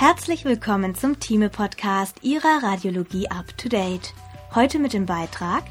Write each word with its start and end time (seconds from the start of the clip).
Herzlich 0.00 0.44
willkommen 0.44 0.94
zum 0.94 1.18
Thieme-Podcast 1.18 2.22
Ihrer 2.22 2.62
Radiologie 2.62 3.28
Up 3.30 3.58
to 3.58 3.68
Date. 3.68 4.14
Heute 4.54 4.78
mit 4.78 4.92
dem 4.92 5.06
Beitrag 5.06 5.64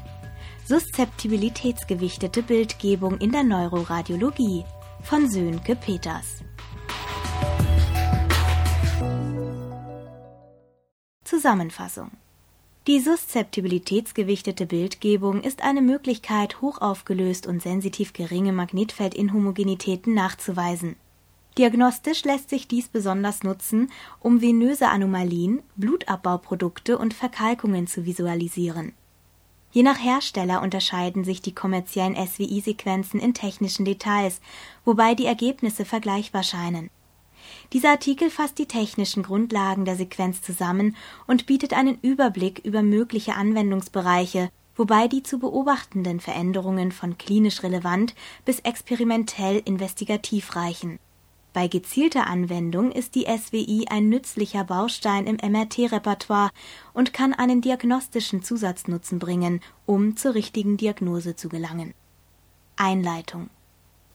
Suszeptibilitätsgewichtete 0.66 2.42
Bildgebung 2.42 3.16
in 3.16 3.32
der 3.32 3.42
Neuroradiologie 3.42 4.66
von 5.02 5.30
Sönke 5.30 5.76
Peters. 5.76 6.44
Zusammenfassung 11.24 12.10
die 12.86 13.00
suszeptibilitätsgewichtete 13.00 14.64
Bildgebung 14.64 15.42
ist 15.42 15.62
eine 15.62 15.82
Möglichkeit, 15.82 16.62
hochaufgelöst 16.62 17.46
und 17.46 17.62
sensitiv 17.62 18.14
geringe 18.14 18.52
Magnetfeldinhomogenitäten 18.52 20.14
nachzuweisen. 20.14 20.96
Diagnostisch 21.58 22.24
lässt 22.24 22.50
sich 22.50 22.68
dies 22.68 22.88
besonders 22.88 23.42
nutzen, 23.42 23.90
um 24.20 24.40
venöse 24.40 24.88
Anomalien, 24.88 25.62
Blutabbauprodukte 25.76 26.96
und 26.96 27.14
Verkalkungen 27.14 27.86
zu 27.86 28.06
visualisieren. 28.06 28.92
Je 29.70 29.82
nach 29.82 30.02
Hersteller 30.02 30.62
unterscheiden 30.62 31.24
sich 31.24 31.42
die 31.42 31.54
kommerziellen 31.54 32.16
SWI-Sequenzen 32.16 33.20
in 33.20 33.34
technischen 33.34 33.84
Details, 33.84 34.40
wobei 34.84 35.14
die 35.14 35.26
Ergebnisse 35.26 35.84
vergleichbar 35.84 36.42
scheinen 36.42 36.88
dieser 37.72 37.90
Artikel 37.90 38.30
fasst 38.30 38.58
die 38.58 38.66
technischen 38.66 39.22
Grundlagen 39.22 39.84
der 39.84 39.96
Sequenz 39.96 40.42
zusammen 40.42 40.96
und 41.26 41.46
bietet 41.46 41.72
einen 41.72 41.98
Überblick 42.00 42.60
über 42.64 42.82
mögliche 42.82 43.34
Anwendungsbereiche, 43.34 44.50
wobei 44.76 45.08
die 45.08 45.22
zu 45.22 45.38
beobachtenden 45.38 46.20
Veränderungen 46.20 46.92
von 46.92 47.18
klinisch 47.18 47.62
relevant 47.62 48.14
bis 48.44 48.60
experimentell 48.60 49.60
investigativ 49.64 50.56
reichen. 50.56 50.98
Bei 51.52 51.66
gezielter 51.66 52.26
Anwendung 52.26 52.92
ist 52.92 53.14
die 53.14 53.24
SWI 53.24 53.86
ein 53.88 54.08
nützlicher 54.08 54.64
Baustein 54.64 55.26
im 55.26 55.36
MRT-Repertoire 55.36 56.50
und 56.92 57.12
kann 57.12 57.32
einen 57.32 57.60
diagnostischen 57.60 58.42
Zusatznutzen 58.42 59.18
bringen, 59.18 59.60
um 59.86 60.16
zur 60.16 60.34
richtigen 60.34 60.76
Diagnose 60.76 61.36
zu 61.36 61.48
gelangen. 61.48 61.94
Einleitung 62.76 63.50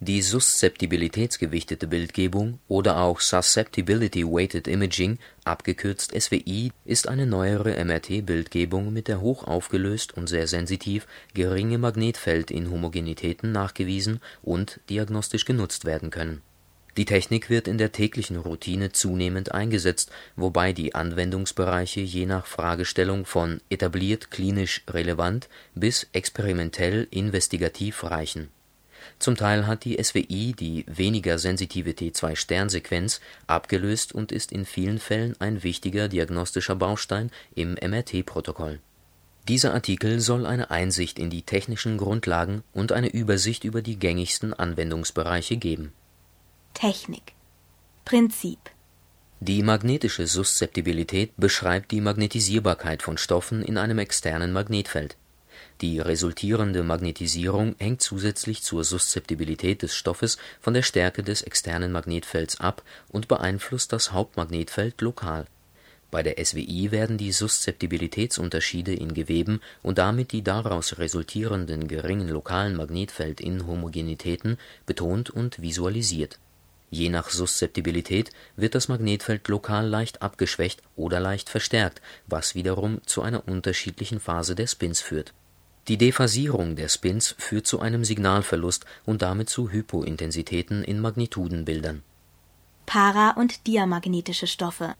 die 0.03 0.21
suszeptibilitätsgewichtete 0.21 1.87
Bildgebung 1.87 2.59
oder 2.67 2.97
auch 2.97 3.21
Susceptibility 3.21 4.25
Weighted 4.25 4.67
Imaging 4.67 5.17
abgekürzt 5.45 6.11
SWI 6.19 6.73
ist 6.83 7.07
eine 7.07 7.25
neuere 7.25 7.81
MRT-Bildgebung, 7.81 8.91
mit 8.91 9.07
der 9.07 9.21
hoch 9.21 9.45
aufgelöst 9.45 10.13
und 10.17 10.27
sehr 10.27 10.47
sensitiv 10.47 11.07
geringe 11.33 11.77
Magnetfeldinhomogenitäten 11.77 13.53
nachgewiesen 13.53 14.19
und 14.41 14.81
diagnostisch 14.89 15.45
genutzt 15.45 15.85
werden 15.85 16.09
können. 16.09 16.41
Die 16.97 17.05
Technik 17.05 17.49
wird 17.49 17.67
in 17.67 17.77
der 17.77 17.91
täglichen 17.91 18.37
Routine 18.37 18.91
zunehmend 18.91 19.51
eingesetzt, 19.51 20.11
wobei 20.35 20.73
die 20.73 20.93
Anwendungsbereiche 20.93 22.01
je 22.01 22.25
nach 22.25 22.45
Fragestellung 22.45 23.25
von 23.25 23.61
etabliert 23.69 24.29
klinisch 24.29 24.83
relevant 24.87 25.49
bis 25.73 26.07
experimentell 26.13 27.07
investigativ 27.09 28.03
reichen 28.03 28.49
zum 29.19 29.35
Teil 29.35 29.67
hat 29.67 29.85
die 29.85 30.01
SWI 30.01 30.53
die 30.53 30.85
weniger 30.87 31.37
sensitive 31.37 31.91
T2-Sternsequenz 31.91 33.21
abgelöst 33.47 34.13
und 34.13 34.31
ist 34.31 34.51
in 34.51 34.65
vielen 34.65 34.99
Fällen 34.99 35.35
ein 35.39 35.63
wichtiger 35.63 36.07
diagnostischer 36.07 36.75
Baustein 36.75 37.31
im 37.55 37.73
MRT-Protokoll. 37.73 38.79
Dieser 39.47 39.73
Artikel 39.73 40.21
soll 40.21 40.45
eine 40.45 40.71
Einsicht 40.71 41.19
in 41.19 41.29
die 41.29 41.41
technischen 41.41 41.97
Grundlagen 41.97 42.63
und 42.73 42.93
eine 42.93 43.09
Übersicht 43.09 43.65
über 43.65 43.81
die 43.81 43.99
gängigsten 43.99 44.53
Anwendungsbereiche 44.53 45.57
geben. 45.57 45.91
Technik 46.83 47.31
Prinzip 48.03 48.59
Die 49.39 49.63
magnetische 49.63 50.27
Suszeptibilität 50.27 51.31
beschreibt 51.37 51.91
die 51.91 52.01
Magnetisierbarkeit 52.01 53.01
von 53.01 53.17
Stoffen 53.17 53.61
in 53.61 53.77
einem 53.77 53.99
externen 53.99 54.51
Magnetfeld 54.51 55.15
die 55.79 56.01
resultierende 56.01 56.83
Magnetisierung 56.83 57.75
hängt 57.79 58.01
zusätzlich 58.01 58.63
zur 58.63 58.83
Suszeptibilität 58.83 59.81
des 59.81 59.95
Stoffes 59.95 60.37
von 60.59 60.73
der 60.73 60.81
Stärke 60.81 61.23
des 61.23 61.41
externen 61.43 61.93
Magnetfelds 61.93 62.59
ab 62.59 62.83
und 63.07 63.29
beeinflusst 63.29 63.93
das 63.93 64.11
Hauptmagnetfeld 64.11 64.99
lokal. 64.99 65.45
Bei 66.11 66.21
der 66.21 66.43
SWI 66.43 66.91
werden 66.91 67.17
die 67.17 67.31
Suszeptibilitätsunterschiede 67.31 68.93
in 68.93 69.13
Geweben 69.13 69.61
und 69.83 69.99
damit 69.99 70.33
die 70.33 70.43
daraus 70.43 70.97
resultierenden 70.99 71.87
geringen 71.87 72.27
lokalen 72.27 72.75
Magnetfeldinhomogenitäten 72.75 74.57
betont 74.85 75.29
und 75.29 75.61
visualisiert. 75.61 76.39
Je 76.93 77.09
nach 77.09 77.31
Suszeptibilität 77.31 78.29
wird 78.55 78.75
das 78.75 78.87
Magnetfeld 78.87 79.47
lokal 79.47 79.87
leicht 79.87 80.21
abgeschwächt 80.21 80.83
oder 80.95 81.19
leicht 81.19 81.49
verstärkt, 81.49 82.03
was 82.27 82.53
wiederum 82.53 83.01
zu 83.07 83.23
einer 83.23 83.47
unterschiedlichen 83.47 84.19
Phase 84.19 84.53
der 84.53 84.67
Spins 84.67 85.01
führt 85.01 85.33
die 85.89 85.97
Dephasierung 85.97 86.77
der 86.77 86.87
Spins 86.87 87.35
führt 87.37 87.67
zu 87.67 87.81
einem 87.81 88.05
Signalverlust 88.05 88.85
und 89.05 89.21
damit 89.21 89.49
zu 89.49 89.69
Hypointensitäten 89.69 90.81
in 90.81 91.01
Magnitudenbildern. 91.01 92.03
Para 92.85 93.31
und 93.31 93.67
diamagnetische 93.67 94.47
Stoffe 94.47 94.95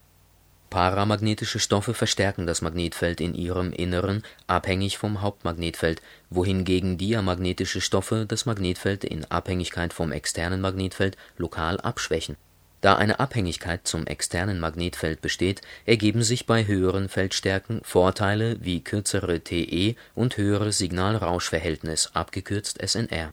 Paramagnetische 0.74 1.60
Stoffe 1.60 1.94
verstärken 1.94 2.48
das 2.48 2.64
Magnetfeld 2.64 3.22
in 3.22 3.36
ihrem 3.36 3.72
Inneren 3.74 4.24
abhängig 4.48 4.98
vom 4.98 5.22
Hauptmagnetfeld, 5.22 6.02
wohingegen 6.32 6.98
diamagnetische 6.98 7.80
Stoffe 7.80 8.26
das 8.28 8.48
Magnetfeld 8.48 9.04
in 9.04 9.24
Abhängigkeit 9.26 9.94
vom 9.94 10.12
externen 10.12 10.62
Magnetfeld 10.62 11.16
lokal 11.38 11.80
abschwächen 11.80 12.38
da 12.82 12.96
eine 12.96 13.22
Abhängigkeit 13.22 13.88
zum 13.88 14.08
externen 14.08 14.60
Magnetfeld 14.60 15.22
besteht, 15.22 15.62
ergeben 15.86 16.22
sich 16.22 16.46
bei 16.48 16.68
höheren 16.68 17.08
Feldstärken 17.08 17.80
Vorteile 17.84 18.58
wie 18.60 18.84
kürzere 18.84 19.40
TE 19.40 19.96
und 20.16 20.36
höheres 20.36 20.80
Signal-Rausch-Verhältnis 20.80 22.10
abgekürzt 22.14 22.86
SNR. 22.86 23.32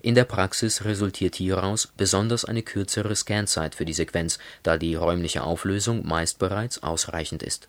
In 0.00 0.14
der 0.14 0.24
Praxis 0.24 0.84
resultiert 0.84 1.36
hieraus 1.36 1.92
besonders 1.96 2.44
eine 2.44 2.62
kürzere 2.62 3.14
Scanzeit 3.14 3.74
für 3.74 3.84
die 3.84 3.92
Sequenz, 3.92 4.38
da 4.62 4.76
die 4.76 4.94
räumliche 4.94 5.42
Auflösung 5.42 6.06
meist 6.06 6.38
bereits 6.38 6.82
ausreichend 6.82 7.42
ist. 7.42 7.68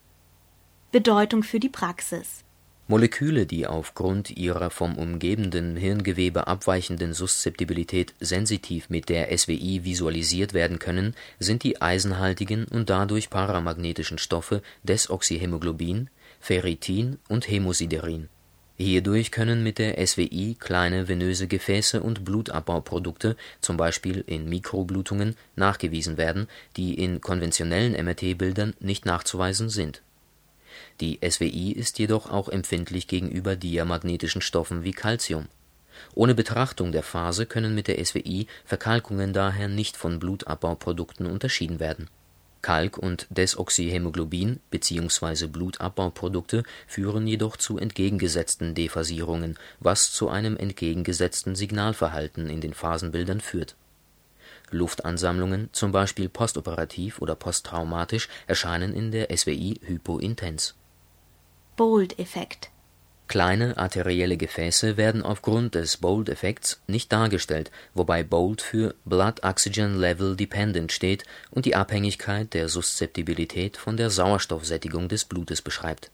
Bedeutung 0.92 1.42
für 1.42 1.60
die 1.60 1.68
Praxis 1.68 2.44
Moleküle, 2.90 3.46
die 3.46 3.68
aufgrund 3.68 4.36
ihrer 4.36 4.68
vom 4.68 4.98
umgebenden 4.98 5.76
Hirngewebe 5.76 6.48
abweichenden 6.48 7.12
Suszeptibilität 7.12 8.14
sensitiv 8.18 8.90
mit 8.90 9.08
der 9.08 9.28
SWI 9.38 9.84
visualisiert 9.84 10.54
werden 10.54 10.80
können, 10.80 11.14
sind 11.38 11.62
die 11.62 11.80
eisenhaltigen 11.80 12.64
und 12.64 12.90
dadurch 12.90 13.30
paramagnetischen 13.30 14.18
Stoffe 14.18 14.60
Desoxyhämoglobin, 14.82 16.10
Ferritin 16.40 17.20
und 17.28 17.48
Hämosiderin. 17.48 18.28
Hierdurch 18.84 19.30
können 19.30 19.62
mit 19.62 19.78
der 19.78 20.04
SWI 20.06 20.56
kleine 20.58 21.08
venöse 21.08 21.48
Gefäße 21.48 22.02
und 22.02 22.24
Blutabbauprodukte 22.24 23.36
zum 23.60 23.76
Beispiel 23.76 24.24
in 24.26 24.48
Mikroblutungen 24.48 25.36
nachgewiesen 25.56 26.16
werden, 26.16 26.48
die 26.76 26.94
in 26.94 27.20
konventionellen 27.20 27.92
MRT-Bildern 27.92 28.74
nicht 28.80 29.06
nachzuweisen 29.06 29.68
sind 29.68 30.02
die 31.00 31.18
SWI 31.28 31.72
ist 31.72 31.98
jedoch 31.98 32.30
auch 32.30 32.48
empfindlich 32.48 33.06
gegenüber 33.06 33.56
diamagnetischen 33.56 34.42
Stoffen 34.42 34.84
wie 34.84 34.92
Calcium. 34.92 35.48
Ohne 36.14 36.34
Betrachtung 36.34 36.92
der 36.92 37.02
Phase 37.02 37.46
können 37.46 37.74
mit 37.74 37.88
der 37.88 38.04
SWI 38.04 38.46
Verkalkungen 38.64 39.32
daher 39.32 39.68
nicht 39.68 39.96
von 39.96 40.18
Blutabbauprodukten 40.18 41.26
unterschieden 41.26 41.80
werden. 41.80 42.08
Kalk 42.62 42.98
und 42.98 43.26
Desoxyhämoglobin 43.30 44.60
bzw. 44.70 45.46
Blutabbauprodukte 45.46 46.62
führen 46.86 47.26
jedoch 47.26 47.56
zu 47.56 47.78
entgegengesetzten 47.78 48.74
Dephasierungen, 48.74 49.58
was 49.78 50.12
zu 50.12 50.28
einem 50.28 50.56
entgegengesetzten 50.56 51.54
Signalverhalten 51.54 52.48
in 52.48 52.60
den 52.60 52.74
Phasenbildern 52.74 53.40
führt. 53.40 53.76
Luftansammlungen, 54.70 55.68
zum 55.72 55.92
Beispiel 55.92 56.28
postoperativ 56.28 57.20
oder 57.20 57.34
posttraumatisch, 57.34 58.28
erscheinen 58.46 58.94
in 58.94 59.10
der 59.10 59.36
SWI 59.36 59.80
hypointens 59.84 60.74
Bold-Effekt 61.76 62.70
Kleine 63.30 63.76
arterielle 63.76 64.36
Gefäße 64.36 64.96
werden 64.96 65.22
aufgrund 65.22 65.76
des 65.76 65.98
Bold-Effekts 65.98 66.82
nicht 66.88 67.12
dargestellt, 67.12 67.70
wobei 67.94 68.24
Bold 68.24 68.60
für 68.60 68.96
Blood 69.04 69.44
Oxygen 69.44 70.00
Level 70.00 70.34
Dependent 70.34 70.90
steht 70.90 71.22
und 71.52 71.64
die 71.64 71.76
Abhängigkeit 71.76 72.52
der 72.54 72.68
Suszeptibilität 72.68 73.76
von 73.76 73.96
der 73.96 74.10
Sauerstoffsättigung 74.10 75.08
des 75.08 75.26
Blutes 75.26 75.62
beschreibt. 75.62 76.10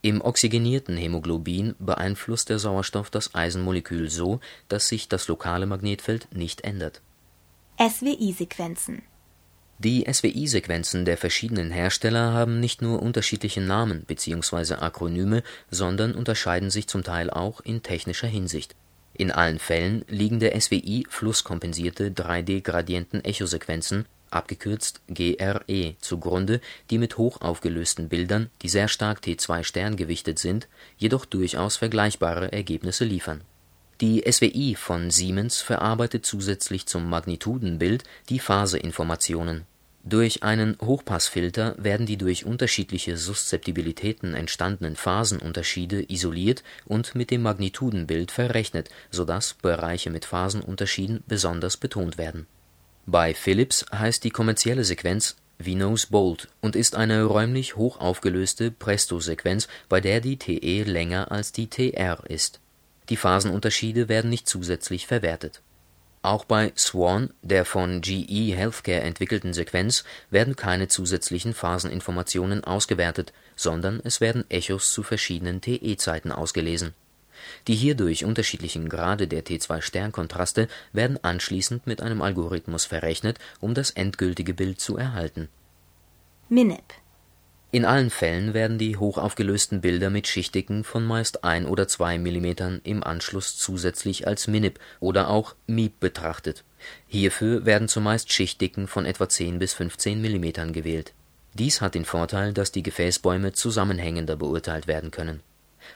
Im 0.00 0.20
oxygenierten 0.20 0.96
Hämoglobin 0.96 1.74
beeinflusst 1.80 2.50
der 2.50 2.60
Sauerstoff 2.60 3.10
das 3.10 3.34
Eisenmolekül 3.34 4.08
so, 4.08 4.38
dass 4.68 4.86
sich 4.86 5.08
das 5.08 5.26
lokale 5.26 5.66
Magnetfeld 5.66 6.28
nicht 6.32 6.60
ändert. 6.60 7.00
SWI-Sequenzen 7.80 9.02
die 9.78 10.12
SWI-Sequenzen 10.12 11.04
der 11.04 11.16
verschiedenen 11.16 11.70
Hersteller 11.70 12.32
haben 12.32 12.58
nicht 12.58 12.82
nur 12.82 13.00
unterschiedliche 13.00 13.60
Namen 13.60 14.02
bzw. 14.06 14.74
Akronyme, 14.74 15.44
sondern 15.70 16.14
unterscheiden 16.14 16.70
sich 16.70 16.88
zum 16.88 17.04
Teil 17.04 17.30
auch 17.30 17.60
in 17.60 17.84
technischer 17.84 18.26
Hinsicht. 18.26 18.74
In 19.14 19.30
allen 19.30 19.60
Fällen 19.60 20.04
liegen 20.08 20.40
der 20.40 20.60
SWI 20.60 21.06
flusskompensierte 21.08 22.10
3D-Gradienten-Echosequenzen 22.10 24.06
abgekürzt 24.30 25.00
GRE) 25.08 25.94
zugrunde, 26.00 26.60
die 26.90 26.98
mit 26.98 27.16
hochaufgelösten 27.16 28.08
Bildern, 28.08 28.50
die 28.62 28.68
sehr 28.68 28.88
stark 28.88 29.20
T2-Stern 29.20 29.96
gewichtet 29.96 30.38
sind, 30.38 30.68
jedoch 30.96 31.24
durchaus 31.24 31.76
vergleichbare 31.76 32.52
Ergebnisse 32.52 33.04
liefern. 33.04 33.42
Die 34.00 34.22
SWI 34.30 34.76
von 34.76 35.10
Siemens 35.10 35.60
verarbeitet 35.60 36.24
zusätzlich 36.24 36.86
zum 36.86 37.08
Magnitudenbild 37.08 38.04
die 38.28 38.38
Phaseinformationen. 38.38 39.66
Durch 40.04 40.44
einen 40.44 40.78
Hochpassfilter 40.80 41.74
werden 41.78 42.06
die 42.06 42.16
durch 42.16 42.44
unterschiedliche 42.44 43.16
Suszeptibilitäten 43.16 44.34
entstandenen 44.34 44.94
Phasenunterschiede 44.94 46.12
isoliert 46.12 46.62
und 46.84 47.16
mit 47.16 47.32
dem 47.32 47.42
Magnitudenbild 47.42 48.30
verrechnet, 48.30 48.88
so 49.10 49.24
dass 49.24 49.54
Bereiche 49.54 50.10
mit 50.10 50.24
Phasenunterschieden 50.24 51.24
besonders 51.26 51.76
betont 51.76 52.18
werden. 52.18 52.46
Bei 53.04 53.34
Philips 53.34 53.84
heißt 53.92 54.22
die 54.22 54.30
kommerzielle 54.30 54.84
Sequenz 54.84 55.34
Vinos 55.58 56.06
Bold 56.06 56.46
und 56.60 56.76
ist 56.76 56.94
eine 56.94 57.24
räumlich 57.24 57.74
hochaufgelöste 57.74 58.70
Presto-Sequenz, 58.70 59.66
bei 59.88 60.00
der 60.00 60.20
die 60.20 60.36
TE 60.36 60.84
länger 60.84 61.32
als 61.32 61.50
die 61.50 61.66
TR 61.66 62.22
ist. 62.28 62.60
Die 63.08 63.16
Phasenunterschiede 63.16 64.08
werden 64.08 64.30
nicht 64.30 64.48
zusätzlich 64.48 65.06
verwertet. 65.06 65.62
Auch 66.20 66.44
bei 66.44 66.72
Swan, 66.76 67.32
der 67.42 67.64
von 67.64 68.00
GE 68.00 68.54
Healthcare 68.54 69.00
entwickelten 69.00 69.54
Sequenz, 69.54 70.04
werden 70.30 70.56
keine 70.56 70.88
zusätzlichen 70.88 71.54
Phaseninformationen 71.54 72.64
ausgewertet, 72.64 73.32
sondern 73.56 74.00
es 74.04 74.20
werden 74.20 74.44
Echos 74.50 74.90
zu 74.92 75.02
verschiedenen 75.02 75.60
TE-Zeiten 75.60 76.32
ausgelesen. 76.32 76.94
Die 77.68 77.76
hierdurch 77.76 78.24
unterschiedlichen 78.24 78.88
Grade 78.88 79.28
der 79.28 79.44
T2-Sternkontraste 79.44 80.68
werden 80.92 81.22
anschließend 81.22 81.86
mit 81.86 82.02
einem 82.02 82.20
Algorithmus 82.20 82.84
verrechnet, 82.84 83.38
um 83.60 83.74
das 83.74 83.90
endgültige 83.90 84.54
Bild 84.54 84.80
zu 84.80 84.96
erhalten. 84.96 85.48
MINIP 86.48 86.82
in 87.70 87.84
allen 87.84 88.08
Fällen 88.08 88.54
werden 88.54 88.78
die 88.78 88.96
hochaufgelösten 88.96 89.82
Bilder 89.82 90.08
mit 90.08 90.26
Schichtdicken 90.26 90.84
von 90.84 91.04
meist 91.04 91.44
ein 91.44 91.66
oder 91.66 91.86
zwei 91.86 92.16
Millimetern 92.16 92.80
im 92.82 93.04
Anschluss 93.04 93.58
zusätzlich 93.58 94.26
als 94.26 94.46
MINIP 94.46 94.80
oder 95.00 95.28
auch 95.28 95.54
MIP 95.66 96.00
betrachtet. 96.00 96.64
Hierfür 97.08 97.66
werden 97.66 97.88
zumeist 97.88 98.32
Schichtdicken 98.32 98.86
von 98.86 99.04
etwa 99.04 99.28
10 99.28 99.58
bis 99.58 99.74
15 99.74 100.22
Millimetern 100.22 100.72
gewählt. 100.72 101.12
Dies 101.52 101.82
hat 101.82 101.94
den 101.94 102.06
Vorteil, 102.06 102.54
dass 102.54 102.72
die 102.72 102.82
Gefäßbäume 102.82 103.52
zusammenhängender 103.52 104.36
beurteilt 104.36 104.86
werden 104.86 105.10
können. 105.10 105.40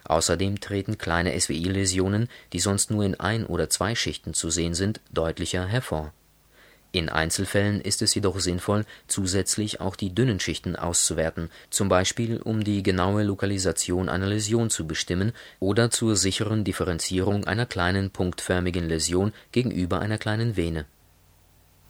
Außerdem 0.04 0.60
treten 0.60 0.98
kleine 0.98 1.38
SWI-Läsionen, 1.40 2.28
die 2.52 2.60
sonst 2.60 2.90
nur 2.90 3.04
in 3.04 3.18
ein 3.18 3.46
oder 3.46 3.70
zwei 3.70 3.94
Schichten 3.94 4.34
zu 4.34 4.50
sehen 4.50 4.74
sind, 4.74 5.00
deutlicher 5.10 5.66
hervor 5.66 6.12
in 6.92 7.08
Einzelfällen 7.08 7.80
ist 7.80 8.02
es 8.02 8.14
jedoch 8.14 8.38
sinnvoll, 8.38 8.84
zusätzlich 9.06 9.80
auch 9.80 9.96
die 9.96 10.14
dünnen 10.14 10.40
Schichten 10.40 10.76
auszuwerten, 10.76 11.48
zum 11.70 11.88
Beispiel 11.88 12.36
um 12.36 12.64
die 12.64 12.82
genaue 12.82 13.22
Lokalisation 13.22 14.10
einer 14.10 14.26
Läsion 14.26 14.68
zu 14.68 14.86
bestimmen 14.86 15.32
oder 15.58 15.90
zur 15.90 16.16
sicheren 16.16 16.64
Differenzierung 16.64 17.44
einer 17.44 17.64
kleinen 17.64 18.10
punktförmigen 18.10 18.86
Läsion 18.88 19.32
gegenüber 19.52 20.00
einer 20.00 20.18
kleinen 20.18 20.56
Vene. 20.56 20.84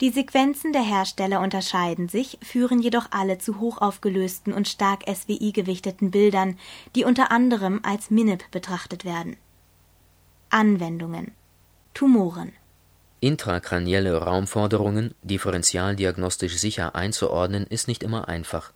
Die 0.00 0.10
Sequenzen 0.10 0.72
der 0.72 0.82
Hersteller 0.82 1.40
unterscheiden 1.40 2.08
sich, 2.08 2.38
führen 2.40 2.80
jedoch 2.80 3.06
alle 3.10 3.38
zu 3.38 3.58
hochaufgelösten 3.58 4.52
und 4.52 4.68
stark 4.68 5.02
SWI-gewichteten 5.08 6.12
Bildern, 6.12 6.58
die 6.94 7.04
unter 7.04 7.32
anderem 7.32 7.80
als 7.82 8.10
MINIP 8.10 8.50
betrachtet 8.52 9.04
werden. 9.04 9.36
Anwendungen 10.50 11.32
Tumoren 11.94 12.52
Intrakranielle 13.24 14.16
Raumforderungen 14.16 15.14
differentialdiagnostisch 15.22 16.56
sicher 16.56 16.96
einzuordnen 16.96 17.68
ist 17.68 17.86
nicht 17.86 18.02
immer 18.02 18.26
einfach. 18.26 18.72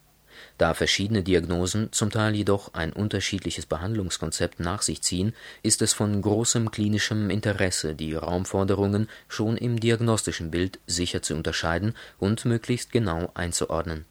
Da 0.57 0.73
verschiedene 0.73 1.25
Diagnosen, 1.25 1.91
zum 1.91 2.11
Teil 2.11 2.37
jedoch 2.37 2.73
ein 2.73 2.93
unterschiedliches 2.93 3.67
Behandlungskonzept 3.67 4.61
nach 4.61 4.83
sich 4.83 5.03
ziehen, 5.03 5.35
ist 5.65 5.83
es 5.83 5.95
von 5.95 6.23
großem 6.23 6.71
klinischem 6.71 7.29
Interesse, 7.29 7.97
die 7.97 8.15
Raumforderungen 8.15 9.09
schon 9.27 9.57
im 9.57 9.81
diagnostischen 9.81 10.53
Bild 10.53 10.79
sicher 10.87 11.23
zu 11.23 11.35
unterscheiden 11.35 11.97
und 12.21 12.45
möglichst 12.45 12.93
genau 12.93 13.33
einzuordnen. 13.35 14.05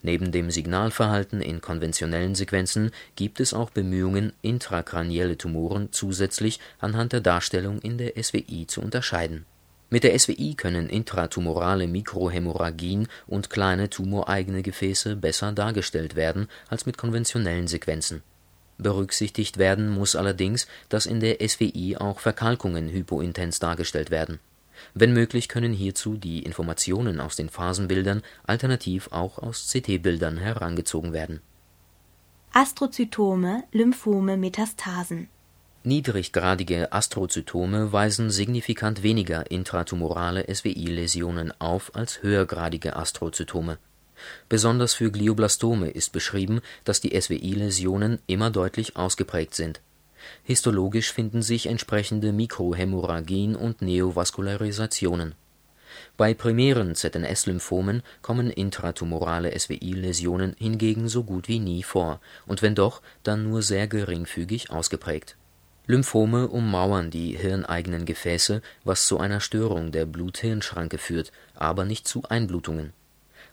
Neben 0.00 0.32
dem 0.32 0.50
Signalverhalten 0.50 1.42
in 1.42 1.60
konventionellen 1.60 2.34
Sequenzen 2.34 2.90
gibt 3.16 3.38
es 3.38 3.52
auch 3.52 3.68
Bemühungen, 3.68 4.32
intrakranielle 4.40 5.36
Tumoren 5.36 5.92
zusätzlich 5.92 6.58
anhand 6.78 7.12
der 7.12 7.20
Darstellung 7.20 7.80
in 7.80 7.98
der 7.98 8.14
SWI 8.22 8.66
zu 8.66 8.80
unterscheiden 8.80 9.44
mit 9.90 10.02
der 10.02 10.18
SWI 10.18 10.54
können 10.54 10.88
intratumorale 10.88 11.86
Mikrohämorrhagien 11.86 13.08
und 13.26 13.50
kleine 13.50 13.90
tumoreigene 13.90 14.62
Gefäße 14.62 15.16
besser 15.16 15.52
dargestellt 15.52 16.16
werden 16.16 16.48
als 16.68 16.86
mit 16.86 16.98
konventionellen 16.98 17.68
Sequenzen. 17.68 18.22
Berücksichtigt 18.78 19.58
werden 19.58 19.88
muss 19.88 20.16
allerdings, 20.16 20.66
dass 20.88 21.06
in 21.06 21.20
der 21.20 21.36
SWI 21.46 21.96
auch 21.98 22.18
Verkalkungen 22.18 22.88
hypointens 22.88 23.60
dargestellt 23.60 24.10
werden. 24.10 24.40
Wenn 24.94 25.12
möglich 25.12 25.48
können 25.48 25.72
hierzu 25.72 26.16
die 26.16 26.42
Informationen 26.42 27.20
aus 27.20 27.36
den 27.36 27.48
Phasenbildern 27.48 28.22
alternativ 28.44 29.08
auch 29.12 29.38
aus 29.38 29.70
CT-Bildern 29.72 30.38
herangezogen 30.38 31.12
werden. 31.12 31.40
Astrozytome, 32.52 33.64
Lymphome, 33.72 34.36
Metastasen 34.36 35.28
Niedriggradige 35.86 36.94
Astrozytome 36.94 37.92
weisen 37.92 38.30
signifikant 38.30 39.02
weniger 39.02 39.50
intratumorale 39.50 40.46
SWI-Läsionen 40.48 41.52
auf 41.60 41.94
als 41.94 42.22
höhergradige 42.22 42.96
Astrozytome. 42.96 43.76
Besonders 44.48 44.94
für 44.94 45.10
Glioblastome 45.10 45.90
ist 45.90 46.12
beschrieben, 46.12 46.62
dass 46.84 47.02
die 47.02 47.20
SWI-Läsionen 47.20 48.18
immer 48.26 48.50
deutlich 48.50 48.96
ausgeprägt 48.96 49.54
sind. 49.54 49.82
Histologisch 50.42 51.12
finden 51.12 51.42
sich 51.42 51.66
entsprechende 51.66 52.32
Mikrohämorrhagien 52.32 53.54
und 53.54 53.82
Neovaskularisationen. 53.82 55.34
Bei 56.16 56.32
primären 56.32 56.94
ZNS-Lymphomen 56.94 58.02
kommen 58.22 58.48
intratumorale 58.48 59.52
SWI-Läsionen 59.52 60.56
hingegen 60.58 61.10
so 61.10 61.24
gut 61.24 61.46
wie 61.46 61.58
nie 61.58 61.82
vor, 61.82 62.22
und 62.46 62.62
wenn 62.62 62.74
doch, 62.74 63.02
dann 63.22 63.44
nur 63.44 63.60
sehr 63.60 63.86
geringfügig 63.86 64.70
ausgeprägt 64.70 65.36
Lymphome 65.86 66.48
ummauern 66.48 67.10
die 67.10 67.36
hirneigenen 67.36 68.06
Gefäße, 68.06 68.62
was 68.84 69.06
zu 69.06 69.18
einer 69.18 69.40
Störung 69.40 69.92
der 69.92 70.06
Blut-Hirn-Schranke 70.06 70.96
führt, 70.96 71.30
aber 71.54 71.84
nicht 71.84 72.08
zu 72.08 72.22
Einblutungen. 72.22 72.94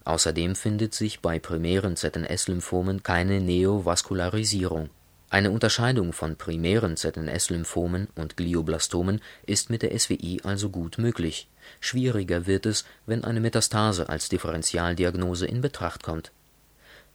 Außerdem 0.06 0.56
findet 0.56 0.94
sich 0.94 1.20
bei 1.20 1.40
primären 1.40 1.98
ZNS-Lymphomen 1.98 3.04
keine 3.04 3.42
Neovaskularisierung. 3.42 4.90
Eine 5.30 5.52
Unterscheidung 5.52 6.14
von 6.14 6.38
primären 6.38 6.96
ZNS-Lymphomen 6.96 8.08
und 8.16 8.38
Glioblastomen 8.38 9.22
ist 9.46 9.70
mit 9.70 9.82
der 9.82 9.98
SWI 10.00 10.40
also 10.46 10.70
gut 10.70 11.00
möglich. 11.00 11.50
Schwieriger 11.82 12.48
wird 12.48 12.66
es, 12.66 12.86
wenn 13.06 13.26
eine 13.26 13.42
Metastase 13.42 14.08
als 14.08 14.30
Differentialdiagnose 14.30 15.48
in 15.48 15.60
Betracht 15.60 16.02
kommt 16.02 16.32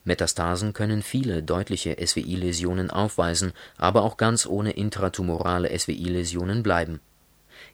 Metastasen 0.07 0.73
können 0.73 1.03
viele 1.03 1.43
deutliche 1.43 1.97
SWI-Läsionen 2.01 2.91
aufweisen, 2.91 3.53
aber 3.77 4.03
auch 4.03 4.17
ganz 4.17 4.47
ohne 4.47 4.71
intratumorale 4.71 5.77
SWI-Läsionen 5.77 6.63
bleiben. 6.63 7.01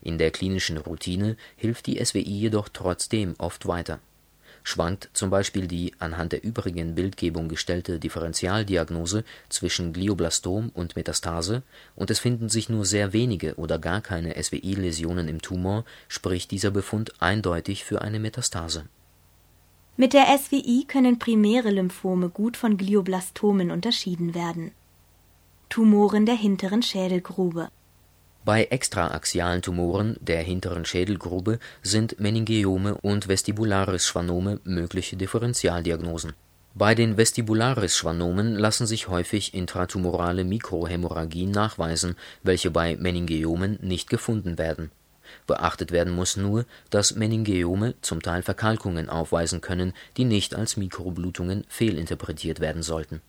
In 0.00 0.16
der 0.16 0.30
klinischen 0.30 0.78
Routine 0.78 1.36
hilft 1.56 1.86
die 1.86 2.02
SWI 2.02 2.22
jedoch 2.22 2.70
trotzdem 2.70 3.34
oft 3.36 3.66
weiter. 3.66 3.98
Schwankt 4.64 5.10
zum 5.12 5.28
Beispiel 5.28 5.66
die 5.66 5.92
anhand 5.98 6.32
der 6.32 6.42
übrigen 6.42 6.94
Bildgebung 6.94 7.48
gestellte 7.48 7.98
Differentialdiagnose 7.98 9.24
zwischen 9.50 9.92
Glioblastom 9.92 10.70
und 10.72 10.96
Metastase 10.96 11.62
und 11.96 12.10
es 12.10 12.18
finden 12.20 12.48
sich 12.48 12.70
nur 12.70 12.86
sehr 12.86 13.12
wenige 13.12 13.56
oder 13.56 13.78
gar 13.78 14.00
keine 14.00 14.42
SWI-Läsionen 14.42 15.28
im 15.28 15.42
Tumor, 15.42 15.84
spricht 16.08 16.50
dieser 16.50 16.70
Befund 16.70 17.20
eindeutig 17.20 17.84
für 17.84 18.00
eine 18.00 18.20
Metastase 18.20 18.86
mit 20.02 20.14
der 20.14 20.36
SWI 20.36 20.84
können 20.88 21.20
primäre 21.20 21.70
Lymphome 21.70 22.28
gut 22.28 22.56
von 22.56 22.76
Glioblastomen 22.76 23.70
unterschieden 23.70 24.34
werden. 24.34 24.72
Tumoren 25.68 26.26
der 26.26 26.34
hinteren 26.34 26.82
Schädelgrube 26.82 27.68
Bei 28.44 28.64
extraaxialen 28.64 29.62
Tumoren 29.62 30.16
der 30.20 30.42
hinteren 30.42 30.84
Schädelgrube 30.84 31.60
sind 31.84 32.18
Meningiome 32.18 32.96
und 32.96 33.28
Vestibularis-Schwannome 33.28 34.58
mögliche 34.64 35.16
Differentialdiagnosen. 35.16 36.32
Bei 36.74 36.96
den 36.96 37.16
Vestibularis-Schwannomen 37.16 38.56
lassen 38.56 38.88
sich 38.88 39.06
häufig 39.06 39.54
intratumorale 39.54 40.42
Mikrohämorrhagien 40.42 41.52
nachweisen, 41.52 42.16
welche 42.42 42.72
bei 42.72 42.96
Meningiomen 42.96 43.78
nicht 43.82 44.10
gefunden 44.10 44.58
werden 44.58 44.90
Beachtet 45.46 45.92
werden 45.92 46.12
muss 46.12 46.36
nur, 46.36 46.64
dass 46.90 47.14
Meningiome 47.14 47.94
zum 48.00 48.22
Teil 48.22 48.42
Verkalkungen 48.42 49.08
aufweisen 49.08 49.60
können, 49.60 49.92
die 50.16 50.24
nicht 50.24 50.54
als 50.54 50.76
Mikroblutungen 50.76 51.64
fehlinterpretiert 51.68 52.60
werden 52.60 52.82
sollten. 52.82 53.20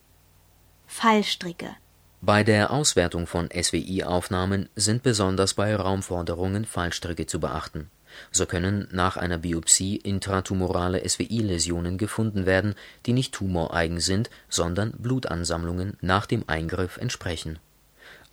Fallstricke 0.88 1.76
Bei 2.22 2.44
der 2.44 2.72
Auswertung 2.72 3.28
von 3.28 3.50
SWI-Aufnahmen 3.52 4.70
sind 4.76 5.04
besonders 5.04 5.54
bei 5.54 5.76
Raumforderungen 5.76 6.66
Fallstricke 6.66 7.26
zu 7.26 7.40
beachten. 7.40 7.90
So 8.32 8.46
können 8.46 8.88
nach 8.92 9.18
einer 9.18 9.40
Biopsie 9.40 9.96
intratumorale 9.96 11.08
SWI-Läsionen 11.08 11.98
gefunden 11.98 12.46
werden, 12.46 12.76
die 13.06 13.14
nicht 13.14 13.34
tumoreigen 13.34 14.00
sind, 14.00 14.30
sondern 14.50 14.92
Blutansammlungen 14.92 15.98
nach 16.02 16.26
dem 16.26 16.44
Eingriff 16.48 16.98
entsprechen. 16.98 17.60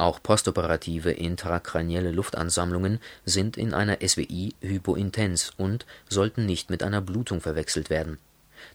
Auch 0.00 0.22
postoperative 0.22 1.10
intrakranielle 1.10 2.10
Luftansammlungen 2.10 3.00
sind 3.26 3.58
in 3.58 3.74
einer 3.74 3.98
SWI 4.00 4.54
hypointens 4.62 5.52
und 5.58 5.84
sollten 6.08 6.46
nicht 6.46 6.70
mit 6.70 6.82
einer 6.82 7.02
Blutung 7.02 7.42
verwechselt 7.42 7.90
werden. 7.90 8.16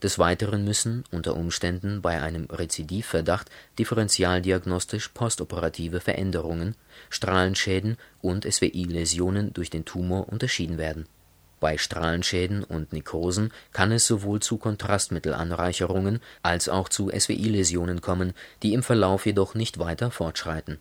Des 0.04 0.20
Weiteren 0.20 0.64
müssen 0.64 1.04
unter 1.10 1.36
Umständen 1.36 2.04
bei 2.04 2.22
einem 2.22 2.46
Rezidivverdacht 2.46 3.50
differentialdiagnostisch 3.80 5.08
postoperative 5.16 6.00
Veränderungen, 6.00 6.76
Strahlenschäden 7.10 7.98
und 8.22 8.46
SWI-Läsionen 8.46 9.52
durch 9.52 9.72
den 9.72 9.84
Tumor 9.84 10.30
unterschieden 10.30 10.78
werden. 10.78 11.08
Bei 11.60 11.80
Strahlenschäden 11.80 12.64
und 12.64 12.94
Nekrosen 12.94 13.52
kann 13.74 13.92
es 13.92 14.06
sowohl 14.06 14.42
zu 14.42 14.58
Kontrastmittelanreicherungen 14.58 16.22
als 16.44 16.70
auch 16.70 16.88
zu 16.88 17.10
SWI-Läsionen 17.10 18.02
kommen, 18.02 18.34
die 18.62 18.76
im 18.76 18.84
Verlauf 18.84 19.26
jedoch 19.26 19.56
nicht 19.56 19.80
weiter 19.80 20.12
fortschreiten. 20.12 20.78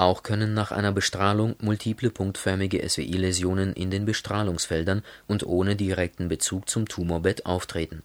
Auch 0.00 0.22
können 0.22 0.54
nach 0.54 0.72
einer 0.72 0.92
Bestrahlung 0.92 1.56
multiple 1.60 2.08
punktförmige 2.08 2.88
SWI-Läsionen 2.88 3.74
in 3.74 3.90
den 3.90 4.06
Bestrahlungsfeldern 4.06 5.02
und 5.26 5.44
ohne 5.44 5.76
direkten 5.76 6.28
Bezug 6.28 6.70
zum 6.70 6.88
Tumorbett 6.88 7.44
auftreten 7.44 8.02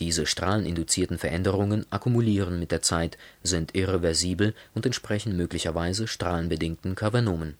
diese 0.00 0.26
strahleninduzierten 0.26 1.18
Veränderungen 1.18 1.86
akkumulieren 1.90 2.58
mit 2.58 2.72
der 2.72 2.82
Zeit, 2.82 3.18
sind 3.42 3.74
irreversibel 3.74 4.54
und 4.74 4.86
entsprechen 4.86 5.36
möglicherweise 5.36 6.08
strahlenbedingten 6.08 6.94
Kavernomen. 6.94 7.56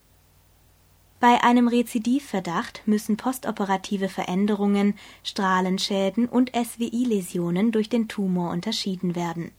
Bei 1.19 1.41
einem 1.43 1.67
Rezidivverdacht 1.67 2.81
müssen 2.85 3.15
postoperative 3.15 4.09
Veränderungen, 4.09 4.95
Strahlenschäden 5.23 6.27
und 6.27 6.51
SWI-Läsionen 6.53 7.71
durch 7.71 7.89
den 7.89 8.09
Tumor 8.09 8.51
unterschieden 8.51 9.15
werden. 9.15 9.51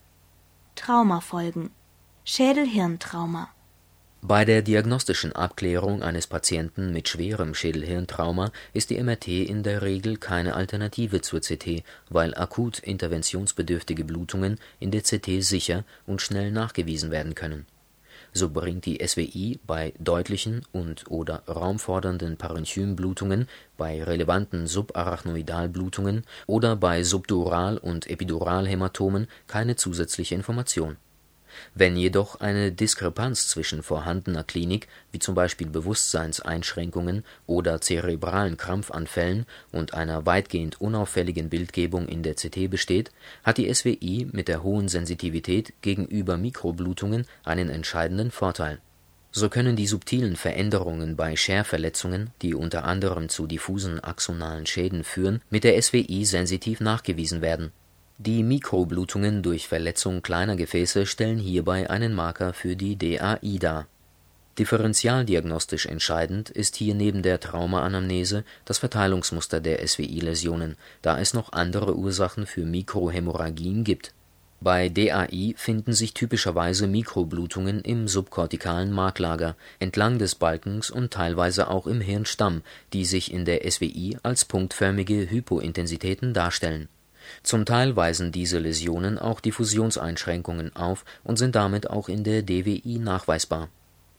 Traumafolgen 0.75 1.71
Schädel-Hirntrauma 2.25 3.49
bei 4.27 4.45
der 4.45 4.63
diagnostischen 4.63 5.33
Abklärung 5.37 6.03
eines 6.03 6.27
Patienten 6.27 6.93
mit 6.93 7.09
schwerem 7.09 7.55
Schädel-Hirntrauma 7.55 8.51
ist 8.73 8.91
die 8.91 9.01
MRT 9.01 9.29
in 9.29 9.63
der 9.63 9.83
Regel 9.83 10.17
keine 10.17 10.57
Alternative 10.57 11.21
zur 11.21 11.41
CT, 11.41 11.85
weil 12.11 12.35
akut 12.35 12.81
interventionsbedürftige 12.81 14.03
Blutungen 14.03 14.59
in 14.81 14.91
der 14.91 15.03
CT 15.03 15.45
sicher 15.45 15.85
und 16.09 16.23
schnell 16.23 16.51
nachgewiesen 16.51 17.13
werden 17.13 17.37
können. 17.37 17.67
So 18.33 18.51
bringt 18.51 18.85
die 18.85 18.99
SWI 19.07 19.61
bei 19.65 19.95
deutlichen 20.01 20.63
und/oder 20.73 21.45
raumfordernden 21.47 22.37
Parenchymblutungen, 22.37 23.47
bei 23.77 24.03
relevanten 24.03 24.67
Subarachnoidalblutungen 24.67 26.25
oder 26.49 26.75
bei 26.75 27.05
Subdural 27.05 27.79
und 27.79 28.09
Epiduralhämatomen 28.09 29.29
keine 29.47 29.77
zusätzliche 29.77 30.35
Information 30.35 30.97
wenn 31.75 31.97
jedoch 31.97 32.41
eine 32.41 32.73
Diskrepanz 32.73 33.49
zwischen 33.49 33.83
vorhandener 33.83 34.45
Klinik 34.45 34.89
wie 35.13 35.19
zum 35.19 35.35
Beispiel 35.35 35.69
Bewusstseinseinschränkungen 35.69 37.25
oder 37.47 37.81
zerebralen 37.81 38.57
Krampfanfällen 38.57 39.47
und 39.73 39.95
einer 39.95 40.27
weitgehend 40.27 40.81
unauffälligen 40.81 41.49
Bildgebung 41.49 42.09
in 42.09 42.23
der 42.23 42.35
CT 42.35 42.71
besteht, 42.71 43.11
hat 43.45 43.59
die 43.59 43.73
SWI 43.73 44.29
mit 44.33 44.49
der 44.49 44.63
hohen 44.63 44.89
Sensitivität 44.89 45.73
gegenüber 45.83 46.37
Mikroblutungen 46.37 47.27
einen 47.45 47.71
entscheidenden 47.71 48.31
Vorteil. 48.31 48.79
So 49.33 49.51
können 49.51 49.77
die 49.77 49.87
subtilen 49.87 50.37
Veränderungen 50.37 51.15
bei 51.15 51.37
Scherverletzungen, 51.37 52.31
die 52.41 52.55
unter 52.55 52.85
anderem 52.85 53.29
zu 53.29 53.47
diffusen 53.47 54.01
axonalen 54.01 54.65
Schäden 54.65 55.05
führen, 55.05 55.43
mit 55.51 55.65
der 55.65 55.81
SWI 55.83 56.25
sensitiv 56.25 56.81
nachgewiesen 56.81 57.43
werden 57.43 57.73
die 58.19 58.43
Mikroblutungen 58.43 59.43
durch 59.43 59.69
Verletzung 59.69 60.23
kleiner 60.23 60.57
Gefäße 60.57 61.05
stellen 61.05 61.39
hierbei 61.39 61.91
einen 61.91 62.15
Marker 62.15 62.55
für 62.55 62.75
die 62.75 62.97
DAI 62.97 63.59
dar. 63.61 63.89
Differentialdiagnostisch 64.59 65.85
entscheidend 65.85 66.49
ist 66.49 66.77
hier 66.77 66.95
neben 66.95 67.23
der 67.23 67.41
Traumaanamnese 67.41 68.45
das 68.65 68.79
Verteilungsmuster 68.79 69.61
der 69.61 69.87
SWI-Läsionen, 69.87 70.77
da 71.03 71.21
es 71.21 71.35
noch 71.35 71.53
andere 71.53 71.95
Ursachen 71.95 72.47
für 72.47 72.65
Mikrohämorrhagien 72.65 73.85
gibt. 73.85 74.15
Bei 74.63 74.89
DAI 74.89 75.53
finden 75.59 75.93
sich 75.93 76.15
typischerweise 76.15 76.87
Mikroblutungen 76.87 77.83
im 77.83 78.09
subkortikalen 78.09 78.93
Marklager, 78.93 79.57
entlang 79.79 80.19
des 80.19 80.37
Balkens 80.37 80.91
und 80.91 81.13
teilweise 81.13 81.69
auch 81.69 81.87
im 81.87 82.01
Hirnstamm, 82.01 82.63
die 82.95 83.05
sich 83.05 83.31
in 83.31 83.45
der 83.45 83.71
SWI 83.71 84.17
als 84.23 84.47
punktförmige 84.47 85.29
Hypointensitäten 85.29 86.33
darstellen 86.33 86.89
zum 87.43 87.65
Teil 87.65 87.97
weisen 87.97 88.33
diese 88.33 88.59
Läsionen 88.59 89.19
auch 89.19 89.41
Diffusionseinschränkungen 89.41 90.75
auf 90.77 91.05
und 91.25 91.39
sind 91.39 91.55
damit 91.55 91.91
auch 91.91 92.09
in 92.09 92.25
der 92.25 92.43
DWI 92.43 92.99
nachweisbar. 92.99 93.69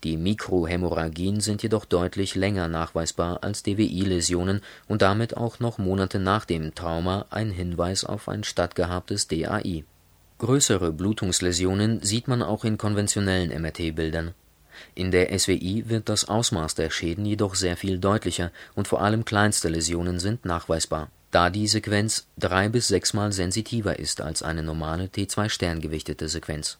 Die 0.03 0.15
Mikrohämorrhagien 0.15 1.41
sind 1.41 1.63
jedoch 1.63 1.83
deutlich 1.85 2.35
länger 2.35 2.67
nachweisbar 2.67 3.43
als 3.43 3.63
DWI-Läsionen 3.63 4.61
und 4.87 5.01
damit 5.01 5.35
auch 5.35 5.59
noch 5.59 5.79
Monate 5.79 6.19
nach 6.19 6.45
dem 6.45 6.75
Trauma 6.75 7.25
ein 7.31 7.49
Hinweis 7.49 8.03
auf 8.03 8.29
ein 8.29 8.43
stattgehabtes 8.43 9.27
DAI. 9.27 9.83
Größere 10.37 10.93
Blutungsläsionen 10.93 12.03
sieht 12.03 12.27
man 12.27 12.43
auch 12.43 12.63
in 12.63 12.77
konventionellen 12.77 13.49
MRT-Bildern. 13.59 14.35
In 14.93 15.09
der 15.09 15.37
SWI 15.37 15.85
wird 15.87 16.09
das 16.09 16.29
Ausmaß 16.29 16.75
der 16.75 16.91
Schäden 16.91 17.25
jedoch 17.25 17.55
sehr 17.55 17.75
viel 17.75 17.97
deutlicher 17.97 18.51
und 18.75 18.87
vor 18.87 19.01
allem 19.01 19.25
kleinste 19.25 19.67
Läsionen 19.67 20.19
sind 20.19 20.45
nachweisbar 20.45 21.09
da 21.31 21.50
die 21.50 21.67
Sequenz 21.67 22.27
drei 22.38 22.69
bis 22.69 22.88
sechsmal 22.88 23.31
sensitiver 23.31 24.00
ist 24.00 24.22
als 24.22 24.43
eine 24.43 24.63
normale 24.63 25.05
T2-Stern-gewichtete 25.05 26.29
Sequenz. 26.29 26.77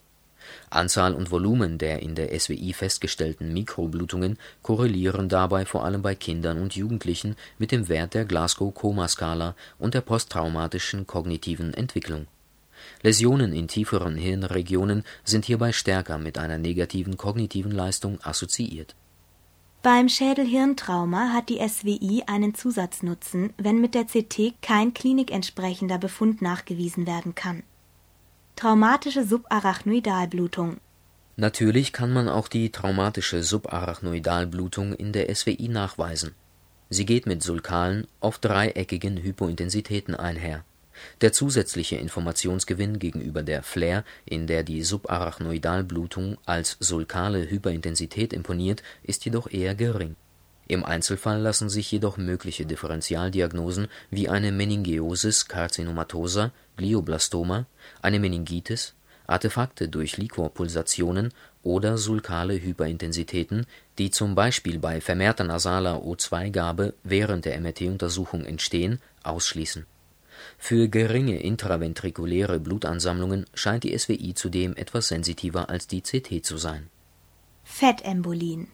Anzahl 0.70 1.13
und 1.13 1.30
Volumen 1.30 1.77
der 1.77 2.01
in 2.01 2.16
der 2.16 2.38
SWI 2.39 2.72
festgestellten 2.72 3.51
Mikroblutungen 3.51 4.38
korrelieren 4.62 5.27
dabei 5.27 5.66
vor 5.66 5.84
allem 5.84 6.01
bei 6.01 6.16
Kindern 6.16 6.62
und 6.62 6.75
Jugendlichen 6.75 7.36
mit 7.58 7.72
dem 7.72 7.89
Wert 7.89 8.13
der 8.13 8.24
Glasgow-Koma-Skala 8.24 9.56
und 9.77 9.94
der 9.94 10.01
posttraumatischen 10.01 11.06
kognitiven 11.06 11.74
Entwicklung. 11.74 12.27
Läsionen 13.01 13.51
in 13.51 13.68
tieferen 13.68 14.16
Hirnregionen 14.16 15.04
sind 15.25 15.44
hierbei 15.44 15.74
stärker 15.74 16.18
mit 16.18 16.38
einer 16.38 16.58
negativen 16.58 17.18
kognitiven 17.18 17.72
Leistung 17.72 18.20
assoziiert 18.22 18.96
beim 19.81 20.10
Schädel-Hirntrauma 20.10 21.34
hat 21.34 21.50
die 21.50 21.60
SWI 21.67 22.24
einen 22.27 22.55
Zusatznutzen, 22.55 23.53
wenn 23.57 23.79
mit 23.79 23.93
der 23.96 24.05
CT 24.05 24.62
kein 24.62 24.93
klinikentsprechender 24.93 25.98
Befund 25.98 26.41
nachgewiesen 26.41 27.07
werden 27.07 27.36
kann. 27.36 27.63
Traumatische 28.55 29.24
Subarachnoidalblutung 29.24 30.77
Natürlich 31.36 31.93
kann 31.93 32.12
man 32.12 32.27
auch 32.27 32.48
die 32.48 32.72
traumatische 32.72 33.43
Subarachnoidalblutung 33.43 34.93
in 34.93 35.13
der 35.13 35.34
SWI 35.34 35.67
nachweisen. 35.67 36.34
Sie 36.89 37.05
geht 37.05 37.27
mit 37.27 37.43
sulkalen, 37.43 38.07
oft 38.19 38.43
dreieckigen 38.43 39.17
Hypointensitäten 39.17 40.15
einher 40.15 40.63
der 41.22 41.34
zusätzliche 41.34 41.98
Informationsgewinn 41.98 43.00
gegenüber 43.00 43.44
der 43.44 43.63
FLAIR, 43.63 44.04
in 44.25 44.48
der 44.48 44.63
die 44.63 44.84
Subarachnoidalblutung 44.84 46.38
als 46.46 46.77
sulkale 46.80 47.50
Hyperintensität 47.50 48.34
imponiert, 48.34 48.84
ist 49.04 49.25
jedoch 49.25 49.50
eher 49.51 49.75
gering. 49.75 50.16
Im 50.68 50.84
Einzelfall 50.84 51.39
lassen 51.39 51.70
sich 51.70 51.89
jedoch 51.92 52.18
mögliche 52.18 52.66
Differentialdiagnosen 52.66 53.88
wie 54.10 54.27
eine 54.27 54.51
Meningeosis 54.51 55.48
carcinomatosa, 55.48 56.51
Glioblastoma, 56.75 57.66
eine 58.01 58.20
Meningitis, 58.20 58.94
Artefakte 59.27 59.88
durch 59.88 60.18
Liquorpulsationen 60.18 61.34
oder 61.63 61.98
sulkale 61.98 62.62
Hyperintensitäten, 62.62 63.66
die 63.98 64.12
zum 64.12 64.36
Beispiel 64.36 64.80
bei 64.80 65.01
vermehrter 65.01 65.44
nasaler 65.44 66.01
O2-Gabe 66.01 66.94
während 67.04 67.46
der 67.46 67.60
MRT-Untersuchung 67.60 68.46
entstehen, 68.46 69.01
ausschließen 69.24 69.86
für 70.58 70.90
geringe 70.90 71.40
intraventrikuläre 71.40 72.60
Blutansammlungen 72.60 73.46
scheint 73.54 73.84
die 73.84 73.98
SWI 73.98 74.34
zudem 74.34 74.76
etwas 74.76 75.08
sensitiver 75.08 75.70
als 75.70 75.88
die 75.88 76.02
CT 76.02 76.44
zu 76.44 76.58
sein. 76.58 76.88
Fettembolien 77.64 78.68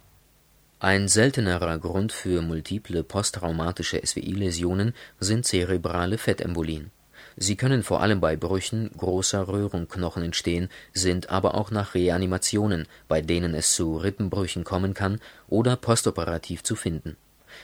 Ein 0.79 1.07
seltenerer 1.07 1.77
Grund 1.77 2.11
für 2.11 2.41
multiple 2.41 3.03
posttraumatische 3.03 4.01
SWI-Läsionen 4.05 4.93
sind 5.19 5.45
zerebrale 5.45 6.17
Fettembolien. 6.17 6.91
Sie 7.35 7.55
können 7.55 7.83
vor 7.83 8.01
allem 8.01 8.21
bei 8.21 8.35
Brüchen 8.35 8.91
großer 8.95 9.47
Röhrenknochen 9.47 10.23
entstehen, 10.23 10.69
sind 10.93 11.29
aber 11.29 11.55
auch 11.55 11.71
nach 11.71 11.95
Reanimationen, 11.95 12.87
bei 13.07 13.21
denen 13.21 13.55
es 13.55 13.73
zu 13.73 13.97
Rippenbrüchen 13.97 14.63
kommen 14.63 14.93
kann, 14.93 15.19
oder 15.47 15.75
postoperativ 15.75 16.63
zu 16.63 16.75
finden 16.75 17.17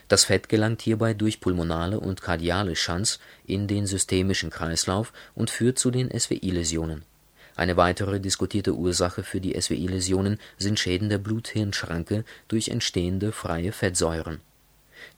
das 0.08 0.26
Fett 0.26 0.50
gelangt 0.50 0.82
hierbei 0.82 1.14
durch 1.14 1.40
pulmonale 1.40 2.00
und 2.00 2.22
kardiale 2.22 2.76
Shunts 2.76 3.20
in 3.46 3.68
den 3.68 3.86
systemischen 3.86 4.50
Kreislauf 4.50 5.14
und 5.36 5.50
führt 5.50 5.80
zu 5.80 5.92
den 5.92 6.10
SWI-Läsionen. 6.10 7.04
Eine 7.56 7.76
weitere 7.76 8.20
diskutierte 8.20 8.74
Ursache 8.74 9.24
für 9.24 9.42
die 9.42 9.60
SWI-Läsionen 9.60 10.40
sind 10.58 10.80
Schäden 10.80 11.10
der 11.10 11.18
Blut-Hirn-Schranke 11.18 12.24
durch 12.48 12.70
entstehende 12.70 13.32
freie 13.32 13.72
Fettsäuren. 13.72 14.40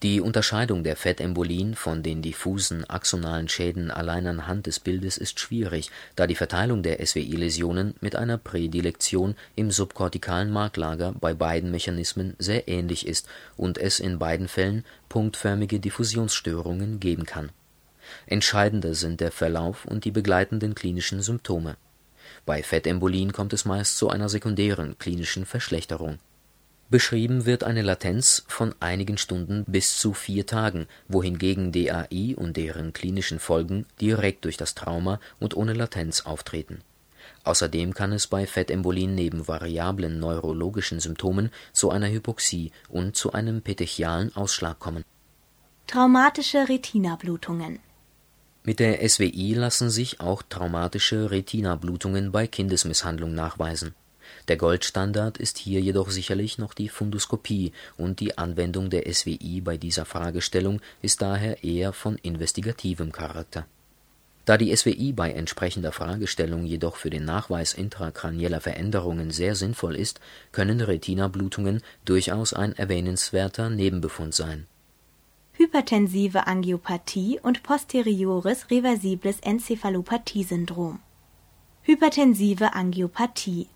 Die 0.04 0.20
Unterscheidung 0.20 0.84
der 0.84 0.96
Fettembolien 0.96 1.76
von 1.76 2.02
den 2.02 2.24
diffusen 2.24 2.90
axonalen 2.90 3.48
Schäden 3.48 3.92
allein 3.92 4.26
anhand 4.26 4.66
des 4.66 4.80
Bildes 4.80 5.20
ist 5.20 5.40
schwierig, 5.40 5.92
da 6.16 6.26
die 6.26 6.34
Verteilung 6.34 6.82
der 6.82 7.06
SWI-Läsionen 7.06 7.94
mit 8.02 8.16
einer 8.16 8.40
Prädilektion 8.40 9.36
im 9.56 9.70
subkortikalen 9.70 10.50
Marklager 10.50 11.14
bei 11.22 11.36
beiden 11.36 11.70
Mechanismen 11.70 12.36
sehr 12.40 12.68
ähnlich 12.68 13.06
ist 13.06 13.28
und 13.58 13.78
es 13.78 14.00
in 14.00 14.18
beiden 14.18 14.48
Fällen 14.48 14.86
punktförmige 15.08 15.80
Diffusionsstörungen 15.80 17.00
geben 17.00 17.28
kann. 17.28 17.52
Entscheidender 18.26 18.96
sind 18.96 19.22
der 19.22 19.32
Verlauf 19.32 19.86
und 19.86 20.04
die 20.04 20.12
begleitenden 20.12 20.74
klinischen 20.74 21.22
Symptome. 21.22 21.78
Bei 22.48 22.64
Fettembolien 22.64 23.34
kommt 23.34 23.54
es 23.54 23.66
meist 23.66 24.00
zu 24.00 24.10
einer 24.10 24.30
sekundären 24.30 24.98
klinischen 24.98 25.46
Verschlechterung 25.46 26.18
Beschrieben 26.92 27.46
wird 27.46 27.64
eine 27.64 27.84
Latenz 27.84 28.44
von 28.50 28.76
einigen 28.82 29.18
Stunden 29.18 29.64
bis 29.66 29.98
zu 29.98 30.14
vier 30.14 30.46
Tagen, 30.46 30.88
wohingegen 31.08 31.72
DAI 31.72 32.36
und 32.36 32.58
deren 32.58 32.92
klinischen 32.92 33.40
Folgen 33.40 33.86
direkt 34.02 34.44
durch 34.44 34.58
das 34.58 34.76
Trauma 34.76 35.22
und 35.40 35.56
ohne 35.56 35.72
Latenz 35.72 36.26
auftreten. 36.26 36.82
Außerdem 37.46 37.94
kann 37.94 38.12
es 38.12 38.28
bei 38.28 38.46
Fettembolien 38.46 39.16
neben 39.16 39.48
variablen 39.48 40.20
neurologischen 40.20 41.00
Symptomen 41.00 41.50
zu 41.72 41.92
einer 41.92 42.10
Hypoxie 42.10 42.74
und 42.90 43.16
zu 43.16 43.32
einem 43.32 43.62
petechialen 43.62 44.36
Ausschlag 44.36 44.78
kommen. 44.80 45.06
Traumatische 45.88 46.68
Retinablutungen 46.68 47.80
Mit 48.66 48.82
der 48.82 49.08
SWI 49.08 49.54
lassen 49.54 49.90
sich 49.90 50.20
auch 50.20 50.44
traumatische 50.44 51.32
Retinablutungen 51.32 52.34
bei 52.34 52.48
Kindesmisshandlung 52.48 53.34
nachweisen 53.34 53.96
der 54.48 54.58
Goldstandard 54.58 55.38
ist 55.38 55.58
hier 55.58 55.82
jedoch 55.82 56.10
sicherlich 56.10 56.58
noch 56.58 56.74
die 56.74 56.90
Fundoskopie 56.90 57.72
und 57.98 58.20
die 58.20 58.38
Anwendung 58.38 58.90
der 58.90 59.12
SWI 59.12 59.62
bei 59.62 59.78
dieser 59.78 60.06
Fragestellung 60.06 60.82
ist 61.02 61.22
daher 61.22 61.64
eher 61.64 61.94
von 61.94 62.18
investigativem 62.18 63.12
Charakter. 63.12 63.66
Da 64.46 64.58
die 64.58 64.76
SWI 64.76 65.14
bei 65.14 65.32
entsprechender 65.32 65.92
Fragestellung 65.92 66.66
jedoch 66.66 66.96
für 66.96 67.10
den 67.10 67.26
Nachweis 67.26 67.74
intrakranieller 67.74 68.60
Veränderungen 68.60 69.32
sehr 69.32 69.56
sinnvoll 69.56 69.96
ist, 69.96 70.20
können 70.52 70.82
Retinablutungen 70.82 71.82
durchaus 72.06 72.54
ein 72.54 72.74
erwähnenswerter 72.74 73.70
Nebenbefund 73.70 74.34
sein. 74.34 74.66
Hypertensive 75.54 76.48
Angiopathie 76.48 77.40
und 77.42 77.62
posteriores 77.62 78.72
reversibles 78.72 79.40
Enzephalopathiesyndrom 79.42 81.00
Hypertensive 81.84 82.74
Angiopathie 82.74 83.68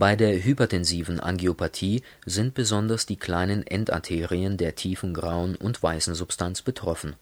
bei 0.00 0.16
der 0.16 0.42
hypertensiven 0.42 1.20
Angiopathie 1.20 2.02
sind 2.24 2.54
besonders 2.54 3.04
die 3.04 3.16
kleinen 3.16 3.66
Endarterien 3.66 4.56
der 4.56 4.74
tiefen 4.74 5.12
grauen 5.12 5.56
und 5.56 5.82
weißen 5.82 6.14
Substanz 6.14 6.62
betroffen. 6.62 7.16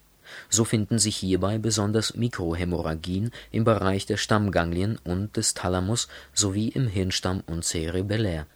So 0.48 0.64
finden 0.64 1.00
sich 1.00 1.16
hierbei 1.16 1.58
besonders 1.58 2.14
Mikrohämorrhagien 2.14 3.32
im 3.50 3.64
Bereich 3.64 4.06
der 4.06 4.16
Stammganglien 4.16 4.96
und 5.02 5.36
des 5.36 5.54
Thalamus 5.54 6.06
sowie 6.32 6.68
im 6.68 6.86
Hirnstamm 6.86 7.42
und 7.46 7.64
Cerebellär. 7.64 8.46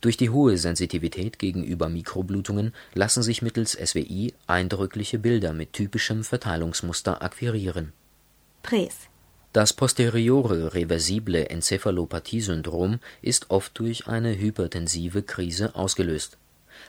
Durch 0.00 0.16
die 0.16 0.30
hohe 0.30 0.56
Sensitivität 0.56 1.40
gegenüber 1.40 1.88
Mikroblutungen 1.88 2.72
lassen 2.94 3.24
sich 3.24 3.42
mittels 3.42 3.72
SWI 3.72 4.34
eindrückliche 4.46 5.18
Bilder 5.18 5.52
mit 5.52 5.72
typischem 5.72 6.22
Verteilungsmuster 6.22 7.22
akquirieren. 7.22 7.92
Präs 8.62 9.08
das 9.54 9.72
posteriore 9.72 10.74
reversible 10.74 11.48
Enzephalopathiesyndrom 11.48 12.98
ist 13.22 13.50
oft 13.50 13.78
durch 13.78 14.08
eine 14.08 14.36
hypertensive 14.36 15.22
Krise 15.22 15.76
ausgelöst. 15.76 16.36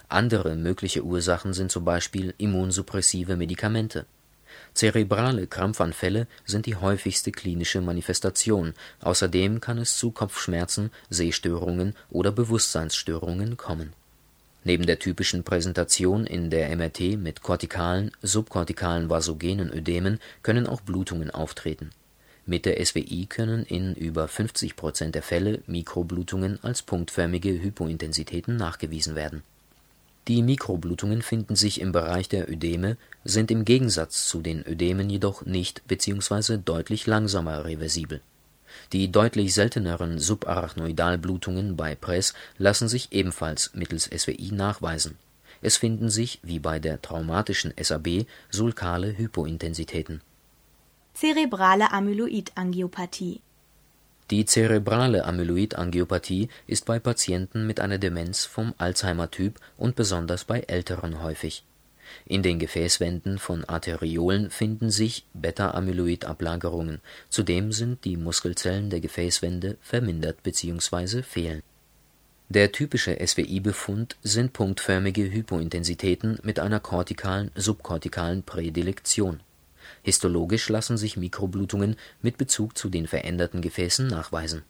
Andere 0.09 0.55
mögliche 0.55 1.03
Ursachen 1.03 1.53
sind 1.53 1.71
zum 1.71 1.85
Beispiel 1.85 2.33
immunsuppressive 2.39 3.37
Medikamente. 3.37 4.07
Zerebrale 4.73 5.45
Krampfanfälle 5.45 6.25
sind 6.43 6.65
die 6.65 6.75
häufigste 6.75 7.31
klinische 7.31 7.81
Manifestation, 7.81 8.73
außerdem 9.01 9.61
kann 9.61 9.77
es 9.77 9.95
zu 9.95 10.09
Kopfschmerzen, 10.09 10.89
Sehstörungen 11.11 11.93
oder 12.09 12.31
Bewusstseinsstörungen 12.31 13.57
kommen. 13.57 13.93
Neben 14.63 14.87
der 14.87 14.97
typischen 14.97 15.43
Präsentation 15.43 16.25
in 16.25 16.49
der 16.49 16.75
MRT 16.75 17.15
mit 17.15 17.43
kortikalen, 17.43 18.09
subkortikalen 18.23 19.07
vasogenen 19.11 19.71
Ödemen 19.71 20.19
können 20.41 20.65
auch 20.65 20.81
Blutungen 20.81 21.29
auftreten 21.29 21.91
mit 22.45 22.65
der 22.65 22.83
SWI 22.85 23.25
können 23.27 23.63
in 23.65 23.95
über 23.95 24.27
50 24.27 24.75
Prozent 24.75 25.15
der 25.15 25.23
Fälle 25.23 25.61
Mikroblutungen 25.65 26.63
als 26.63 26.83
punktförmige 26.83 27.49
Hypointensitäten 27.49 28.55
nachgewiesen 28.55 29.15
werden. 29.15 29.41
Die 30.27 30.41
Mikroblutungen 30.41 31.21
finden 31.21 31.55
sich 31.55 31.81
im 31.81 31.91
Bereich 31.91 32.29
der 32.29 32.49
Ödeme, 32.49 32.97
sind 33.23 33.51
im 33.51 33.65
Gegensatz 33.65 34.27
zu 34.27 34.41
den 34.41 34.65
Ödemen 34.67 35.09
jedoch 35.09 35.45
nicht 35.45 35.87
bzw. 35.87 36.57
deutlich 36.57 37.05
langsamer 37.05 37.65
reversibel. 37.65 38.21
Die 38.91 39.11
deutlich 39.11 39.53
selteneren 39.53 40.19
Subarachnoidalblutungen 40.19 41.75
bei 41.75 41.95
Press 41.95 42.33
lassen 42.57 42.87
sich 42.87 43.11
ebenfalls 43.11 43.71
mittels 43.73 44.05
SWI 44.05 44.51
nachweisen. 44.51 45.17
Es 45.61 45.77
finden 45.77 46.09
sich, 46.09 46.39
wie 46.43 46.59
bei 46.59 46.79
der 46.79 47.01
traumatischen 47.01 47.73
SAB, 47.79 48.25
sulkale 48.49 49.17
Hypointensitäten 49.17 50.21
Zerebrale 51.17 51.93
Amyloidangiopathie 51.93 53.39
Die 54.29 54.43
zerebrale 54.43 55.23
Amyloidangiopathie 55.23 56.49
ist 56.67 56.85
bei 56.85 56.99
Patienten 56.99 57.65
mit 57.65 57.79
einer 57.79 57.97
Demenz 57.97 58.43
vom 58.43 58.73
Alzheimer-Typ 58.77 59.61
und 59.77 59.95
besonders 59.95 60.43
bei 60.43 60.59
Älteren 60.59 61.23
häufig. 61.23 61.63
In 62.25 62.43
den 62.43 62.59
Gefäßwänden 62.59 63.39
von 63.39 63.63
Arteriolen 63.63 64.49
finden 64.49 64.91
sich 64.91 65.25
Beta-Amyloid-Ablagerungen, 65.33 66.99
zudem 67.29 67.71
sind 67.71 68.03
die 68.03 68.17
Muskelzellen 68.17 68.89
der 68.89 68.99
Gefäßwände 68.99 69.77
vermindert 69.79 70.43
bzw. 70.43 71.21
fehlen. 71.21 71.63
Der 72.49 72.73
typische 72.73 73.25
SWI-Befund 73.25 74.17
sind 74.21 74.51
punktförmige 74.51 75.31
Hypointensitäten 75.31 76.39
mit 76.43 76.59
einer 76.59 76.81
kortikalen/subkortikalen 76.81 78.43
Prädilektion 78.43 79.39
Histologisch 80.05 80.69
lassen 80.69 80.97
sich 80.97 81.17
Mikroblutungen 81.17 81.95
mit 82.21 82.37
Bezug 82.37 82.77
zu 82.77 82.89
den 82.89 83.07
veränderten 83.07 83.63
Gefäßen 83.63 84.05
nachweisen. 84.05 84.61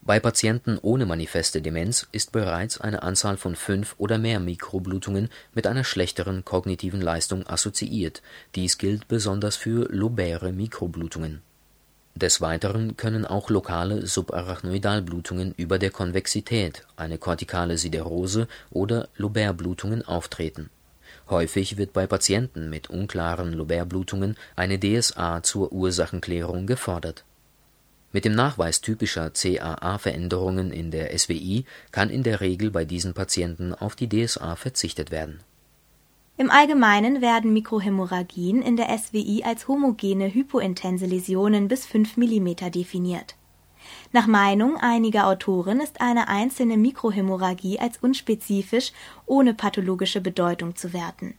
Bei 0.00 0.18
Patienten 0.18 0.78
ohne 0.80 1.04
manifeste 1.04 1.60
Demenz 1.60 2.08
ist 2.10 2.32
bereits 2.32 2.80
eine 2.80 3.02
Anzahl 3.02 3.36
von 3.36 3.54
fünf 3.54 3.94
oder 3.98 4.16
mehr 4.16 4.40
Mikroblutungen 4.40 5.28
mit 5.52 5.66
einer 5.66 5.84
schlechteren 5.84 6.42
kognitiven 6.46 7.02
Leistung 7.02 7.46
assoziiert, 7.46 8.22
dies 8.54 8.78
gilt 8.78 9.08
besonders 9.08 9.56
für 9.56 9.92
lopäre 9.92 10.52
Mikroblutungen. 10.52 11.42
Des 12.14 12.40
Weiteren 12.40 12.96
können 12.96 13.26
auch 13.26 13.50
lokale 13.50 14.06
Subarachnoidalblutungen 14.06 15.52
über 15.58 15.78
der 15.78 15.90
Konvexität, 15.90 16.86
eine 16.96 17.18
kortikale 17.18 17.76
Siderose 17.76 18.48
oder 18.70 19.10
Lobärblutungen 19.18 20.02
auftreten 20.02 20.70
Häufig 21.28 21.76
wird 21.76 21.92
bei 21.92 22.06
Patienten 22.06 22.70
mit 22.70 22.88
unklaren 22.88 23.52
Lobärblutungen 23.52 24.36
eine 24.54 24.78
DSA 24.78 25.42
zur 25.42 25.72
Ursachenklärung 25.72 26.66
gefordert. 26.66 27.24
Mit 28.12 28.24
dem 28.24 28.34
Nachweis 28.34 28.80
typischer 28.80 29.30
CAA-Veränderungen 29.30 30.72
in 30.72 30.90
der 30.90 31.16
SWI 31.18 31.64
kann 31.90 32.10
in 32.10 32.22
der 32.22 32.40
Regel 32.40 32.70
bei 32.70 32.84
diesen 32.84 33.12
Patienten 33.12 33.74
auf 33.74 33.96
die 33.96 34.08
DSA 34.08 34.54
verzichtet 34.54 35.10
werden. 35.10 35.40
Im 36.38 36.50
Allgemeinen 36.50 37.20
werden 37.20 37.52
Mikrohämorrhagien 37.52 38.62
in 38.62 38.76
der 38.76 38.96
SWI 38.96 39.42
als 39.44 39.68
homogene 39.68 40.32
hypointense 40.32 41.06
Läsionen 41.06 41.66
bis 41.66 41.86
5 41.86 42.16
mm 42.18 42.70
definiert 42.70 43.34
nach 44.12 44.26
Meinung 44.26 44.76
einiger 44.76 45.26
Autoren 45.26 45.80
ist 45.80 46.00
eine 46.00 46.28
einzelne 46.28 46.76
Mikrohämorrhagie 46.76 47.78
als 47.78 47.98
unspezifisch 47.98 48.92
ohne 49.26 49.54
pathologische 49.54 50.20
Bedeutung 50.20 50.76
zu 50.76 50.92
werten. 50.92 51.34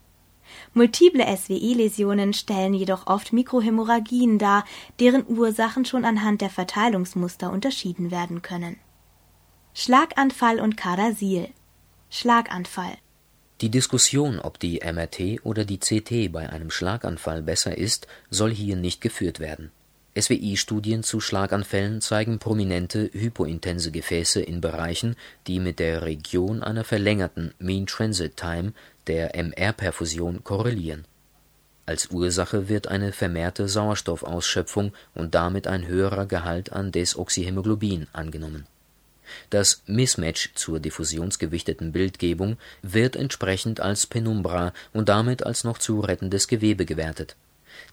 Multiple 0.74 1.24
SWI-Läsionen 1.36 2.32
stellen 2.32 2.74
jedoch 2.74 3.06
oft 3.06 3.32
Mikrohämorrhagien 3.32 4.38
dar, 4.38 4.64
deren 5.00 5.26
Ursachen 5.26 5.84
schon 5.84 6.04
anhand 6.04 6.40
der 6.40 6.50
Verteilungsmuster 6.50 7.50
unterschieden 7.50 8.10
werden 8.10 8.42
können. 8.42 8.76
Schlaganfall 9.74 10.60
und 10.60 10.76
Kadasil 10.76 11.48
Schlaganfall 12.10 12.96
Die 13.60 13.70
Diskussion, 13.70 14.38
ob 14.40 14.58
die 14.58 14.80
MRT 14.80 15.44
oder 15.44 15.64
die 15.64 15.78
CT 15.78 16.32
bei 16.32 16.48
einem 16.48 16.70
Schlaganfall 16.70 17.42
besser 17.42 17.76
ist, 17.76 18.06
soll 18.30 18.52
hier 18.52 18.76
nicht 18.76 19.00
geführt 19.00 19.40
werden 19.40 19.70
SWI-Studien 20.18 21.02
zu 21.02 21.20
Schlaganfällen 21.20 22.00
zeigen 22.00 22.38
prominente 22.38 23.10
hypointense 23.12 23.90
Gefäße 23.90 24.40
in 24.40 24.60
Bereichen, 24.60 25.16
die 25.46 25.60
mit 25.60 25.78
der 25.78 26.02
Region 26.02 26.62
einer 26.62 26.84
verlängerten 26.84 27.54
Mean 27.58 27.86
Transit 27.86 28.36
Time 28.36 28.72
der 29.06 29.34
MR-Perfusion 29.34 30.42
korrelieren. 30.44 31.04
Als 31.86 32.10
Ursache 32.10 32.68
wird 32.68 32.88
eine 32.88 33.12
vermehrte 33.12 33.68
Sauerstoffausschöpfung 33.68 34.92
und 35.14 35.34
damit 35.34 35.66
ein 35.66 35.86
höherer 35.86 36.26
Gehalt 36.26 36.72
an 36.72 36.92
Desoxyhämoglobin 36.92 38.08
angenommen. 38.12 38.66
Das 39.50 39.82
Mismatch 39.86 40.52
zur 40.54 40.80
diffusionsgewichteten 40.80 41.92
Bildgebung 41.92 42.56
wird 42.82 43.16
entsprechend 43.16 43.80
als 43.80 44.06
Penumbra 44.06 44.72
und 44.92 45.08
damit 45.08 45.44
als 45.44 45.64
noch 45.64 45.78
zu 45.78 46.00
rettendes 46.00 46.48
Gewebe 46.48 46.84
gewertet. 46.84 47.36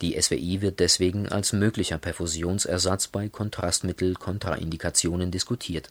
Die 0.01 0.21
SWI 0.21 0.61
wird 0.61 0.79
deswegen 0.79 1.27
als 1.29 1.53
möglicher 1.53 1.97
Perfusionsersatz 1.97 3.07
bei 3.07 3.29
Kontrastmittel-Kontraindikationen 3.29 5.31
diskutiert. 5.31 5.89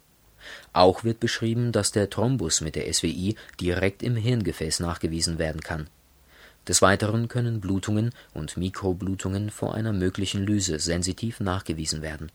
Auch 0.73 1.05
wird 1.05 1.21
beschrieben, 1.21 1.73
dass 1.73 1.93
der 1.93 2.11
Thrombus 2.11 2.61
mit 2.61 2.77
der 2.77 2.93
SWI 2.93 3.37
direkt 3.61 4.03
im 4.03 4.17
Hirngefäß 4.17 4.81
nachgewiesen 4.81 5.39
werden 5.39 5.63
kann. 5.63 5.89
Des 6.69 6.83
Weiteren 6.83 7.29
können 7.29 7.61
Blutungen 7.61 8.11
und 8.33 8.57
Mikroblutungen 8.57 9.51
vor 9.51 9.75
einer 9.75 9.93
möglichen 9.93 10.45
Lyse 10.45 10.79
sensitiv 10.79 11.41
nachgewiesen 11.41 12.01
werden 12.03 12.31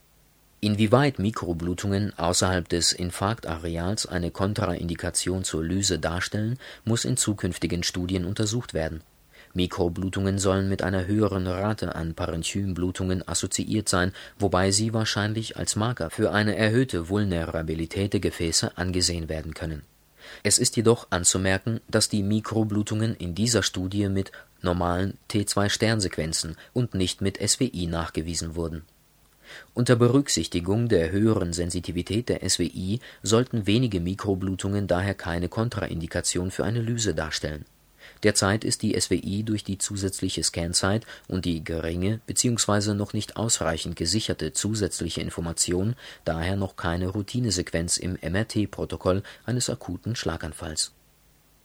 Inwieweit 0.61 1.19
Mikroblutungen 1.19 2.17
außerhalb 2.19 2.67
des 2.67 2.91
Infarktareals 2.91 4.05
eine 4.05 4.29
Kontraindikation 4.29 5.45
zur 5.45 5.63
Lyse 5.63 5.99
darstellen, 5.99 6.59
muss 6.83 7.05
in 7.05 7.15
zukünftigen 7.15 7.83
Studien 7.83 8.25
untersucht 8.25 8.73
werden. 8.73 9.01
Mikroblutungen 9.53 10.39
sollen 10.39 10.69
mit 10.69 10.81
einer 10.81 11.07
höheren 11.07 11.47
Rate 11.47 11.95
an 11.95 12.13
Parenchymblutungen 12.13 13.27
assoziiert 13.27 13.89
sein, 13.89 14.13
wobei 14.37 14.71
sie 14.71 14.93
wahrscheinlich 14.93 15.57
als 15.57 15.75
Marker 15.75 16.09
für 16.09 16.31
eine 16.31 16.55
erhöhte 16.55 17.09
Vulnerabilität 17.09 18.13
der 18.13 18.19
Gefäße 18.19 18.77
angesehen 18.77 19.29
werden 19.29 19.53
können. 19.53 19.83
Es 20.43 20.59
ist 20.59 20.75
jedoch 20.77 21.07
anzumerken, 21.09 21.79
dass 21.87 22.09
die 22.09 22.23
Mikroblutungen 22.23 23.15
in 23.15 23.33
dieser 23.33 23.63
Studie 23.63 24.09
mit 24.09 24.31
normalen 24.61 25.17
T2-Sternsequenzen 25.31 26.55
und 26.73 26.93
nicht 26.93 27.21
mit 27.21 27.37
SWI 27.37 27.87
nachgewiesen 27.87 28.55
wurden 28.55 28.83
unter 29.73 29.95
Berücksichtigung 29.95 30.87
der 30.89 31.11
höheren 31.11 31.53
Sensitivität 31.53 32.29
der 32.29 32.47
SWI 32.47 32.99
sollten 33.23 33.67
wenige 33.67 33.99
Mikroblutungen 33.99 34.87
daher 34.87 35.13
keine 35.13 35.49
Kontraindikation 35.49 36.51
für 36.51 36.65
eine 36.65 36.81
Lyse 36.81 37.15
darstellen. 37.15 37.65
Derzeit 38.23 38.63
ist 38.63 38.81
die 38.81 38.99
SWI 38.99 39.43
durch 39.43 39.63
die 39.63 39.77
zusätzliche 39.77 40.43
Scanzeit 40.43 41.05
und 41.27 41.45
die 41.45 41.63
geringe 41.63 42.19
bzw. 42.25 42.93
noch 42.93 43.13
nicht 43.13 43.37
ausreichend 43.37 43.95
gesicherte 43.95 44.53
zusätzliche 44.53 45.21
Information 45.21 45.95
daher 46.25 46.55
noch 46.55 46.75
keine 46.75 47.07
Routinesequenz 47.07 47.97
im 47.97 48.17
MRT-Protokoll 48.21 49.23
eines 49.45 49.69
akuten 49.69 50.15
Schlaganfalls 50.15 50.91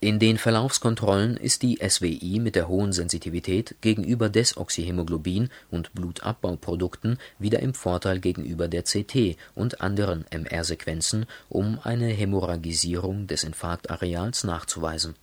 in 0.04 0.18
den 0.18 0.36
Verlaufskontrollen 0.36 1.38
ist 1.38 1.62
die 1.62 1.78
SWI 1.82 2.38
mit 2.38 2.56
der 2.56 2.68
hohen 2.68 2.92
Sensitivität 2.92 3.76
gegenüber 3.80 4.28
Desoxyhämoglobin 4.28 5.48
und 5.70 5.94
Blutabbauprodukten 5.94 7.18
wieder 7.38 7.60
im 7.60 7.72
Vorteil 7.72 8.20
gegenüber 8.20 8.68
der 8.68 8.82
CT 8.82 9.38
und 9.54 9.80
anderen 9.80 10.26
MR-Sequenzen, 10.30 11.24
um 11.48 11.78
eine 11.82 12.08
Hämorrhagisierung 12.08 13.28
des 13.28 13.44
Infarktareals 13.44 14.44
nachzuweisen. 14.44 15.14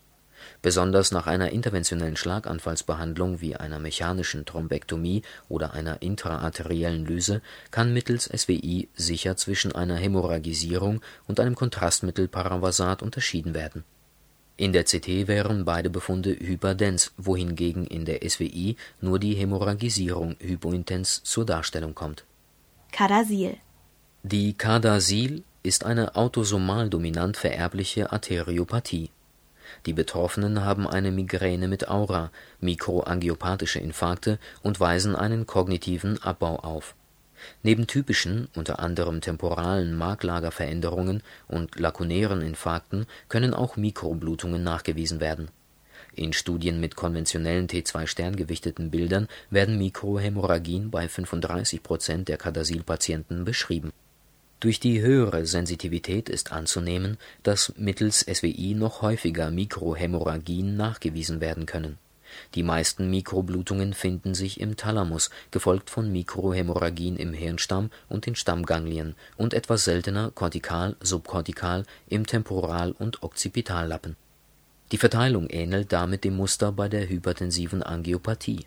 Besonders 0.62 1.12
nach 1.12 1.28
einer 1.28 1.52
interventionellen 1.52 2.16
Schlaganfallsbehandlung 2.16 3.42
wie 3.42 3.56
einer 3.56 3.80
mechanischen 3.80 4.46
Thrombektomie 4.46 5.22
oder 5.50 5.74
einer 5.74 6.02
intraarteriellen 6.02 7.06
Lyse 7.06 7.42
kann 7.72 7.94
mittels 7.94 8.26
SWI 8.26 8.90
sicher 8.96 9.38
zwischen 9.38 9.74
einer 9.74 9.96
Hämorrhagisierung 9.96 11.02
und 11.28 11.40
einem 11.40 11.56
Kontrastmittel 11.56 12.28
Paravasat 12.28 13.02
unterschieden 13.02 13.54
werden 13.54 13.84
in 14.62 14.74
der 14.74 14.84
CT 14.84 15.28
wären 15.28 15.66
beide 15.66 15.90
Befunde 15.90 16.36
hyperdens, 16.40 17.14
wohingegen 17.18 17.88
in 17.88 18.06
der 18.06 18.20
SWI 18.30 18.76
nur 19.00 19.18
die 19.18 19.34
Hämorrhagisierung 19.34 20.36
hypointens 20.40 21.24
zur 21.24 21.48
Darstellung 21.48 21.96
kommt. 21.96 22.26
Kadasil 22.92 23.58
Die 24.22 24.54
Kadasil 24.54 25.44
ist 25.64 25.84
eine 25.84 26.16
autosomal 26.16 26.92
dominant 26.92 27.38
vererbliche 27.38 28.12
Arteriopathie. 28.12 29.10
Die 29.86 29.94
Betroffenen 29.94 30.64
haben 30.64 30.88
eine 30.88 31.12
Migräne 31.12 31.68
mit 31.68 31.88
Aura, 31.88 32.32
mikroangiopathische 32.60 33.80
Infarkte 33.80 34.40
und 34.62 34.80
weisen 34.80 35.16
einen 35.16 35.46
kognitiven 35.46 36.22
Abbau 36.22 36.58
auf 36.58 36.96
Neben 37.64 37.88
typischen, 37.88 38.48
unter 38.56 38.80
anderem 38.80 39.22
temporalen 39.22 39.96
Marklagerveränderungen 39.96 41.24
und 41.48 41.80
lakunären 41.80 42.42
Infarkten 42.42 43.06
können 43.30 43.54
auch 43.54 43.78
Mikroblutungen 43.78 44.64
nachgewiesen 44.64 45.20
werden. 45.20 45.50
In 46.14 46.34
Studien 46.34 46.80
mit 46.80 46.96
konventionellen 46.96 47.68
T2-Sterngewichteten 47.68 48.92
Bildern 48.92 49.28
werden 49.50 49.78
Mikrohämorrhagien 49.78 50.92
bei 50.92 51.08
35 51.08 51.84
Prozent 51.84 52.28
der 52.28 52.38
Cadasil-Patienten 52.38 53.46
beschrieben. 53.46 53.92
Durch 54.62 54.80
die 54.80 55.02
höhere 55.02 55.46
Sensitivität 55.46 56.30
ist 56.30 56.54
anzunehmen, 56.54 57.18
dass 57.44 57.74
mittels 57.78 58.20
SWI 58.20 58.76
noch 58.76 59.02
häufiger 59.02 59.52
Mikrohämorrhagien 59.52 60.78
nachgewiesen 60.78 61.42
werden 61.42 61.66
können 61.66 61.98
die 62.56 62.64
meisten 62.64 63.10
Mikroblutungen 63.10 63.94
finden 63.94 64.34
sich 64.34 64.60
im 64.60 64.76
Thalamus, 64.78 65.30
gefolgt 65.52 65.90
von 65.90 66.12
Mikrohämorrhagien 66.12 67.18
im 67.18 67.34
Hirnstamm 67.34 67.92
und 68.10 68.26
den 68.26 68.36
Stammganglien 68.36 69.16
und 69.38 69.54
etwas 69.54 69.84
seltener 69.84 70.32
kortikal/subkortikal 70.32 71.86
im 72.08 72.26
Temporal 72.26 72.92
und 72.92 73.24
Occipitallappen. 73.24 74.16
Die 74.92 74.98
Verteilung 74.98 75.50
ähnelt 75.50 75.94
damit 75.94 76.24
dem 76.24 76.36
Muster 76.36 76.72
bei 76.72 76.90
der 76.90 77.08
hypertensiven 77.08 77.82
Angiopathie 77.82 78.66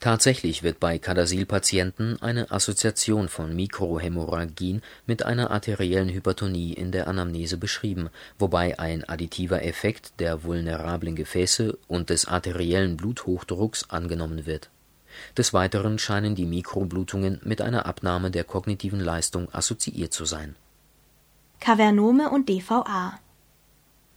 Tatsächlich 0.00 0.62
wird 0.62 0.80
bei 0.80 0.98
Cadasil-Patienten 0.98 2.20
eine 2.20 2.50
Assoziation 2.50 3.28
von 3.28 3.54
Mikrohämorrhagien 3.54 4.82
mit 5.06 5.24
einer 5.24 5.50
arteriellen 5.50 6.08
Hypertonie 6.08 6.72
in 6.72 6.92
der 6.92 7.08
Anamnese 7.08 7.56
beschrieben, 7.56 8.10
wobei 8.38 8.78
ein 8.78 9.04
additiver 9.04 9.62
Effekt 9.62 10.20
der 10.20 10.44
vulnerablen 10.44 11.16
Gefäße 11.16 11.78
und 11.88 12.10
des 12.10 12.26
arteriellen 12.26 12.96
Bluthochdrucks 12.96 13.90
angenommen 13.90 14.46
wird. 14.46 14.70
Des 15.36 15.54
Weiteren 15.54 15.98
scheinen 15.98 16.34
die 16.34 16.46
Mikroblutungen 16.46 17.40
mit 17.44 17.62
einer 17.62 17.86
Abnahme 17.86 18.30
der 18.30 18.44
kognitiven 18.44 19.00
Leistung 19.00 19.48
assoziiert 19.52 20.12
zu 20.12 20.24
sein. 20.24 20.56
Kavernome 21.60 22.30
und 22.30 22.48
DVA 22.48 23.18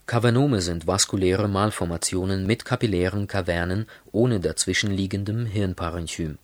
Kavernome 0.09 0.59
sind 0.59 0.87
vaskuläre 0.87 1.47
Malformationen 1.47 2.47
mit 2.47 2.65
kapillären 2.65 3.27
Kavernen 3.27 3.85
ohne 4.11 4.39
dazwischenliegendem 4.39 5.45
Hirnparenchym. 5.45 6.39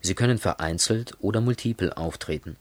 Sie 0.00 0.14
können 0.14 0.38
vereinzelt 0.38 1.12
oder 1.20 1.42
multipel 1.42 1.92
auftreten. 1.92 2.56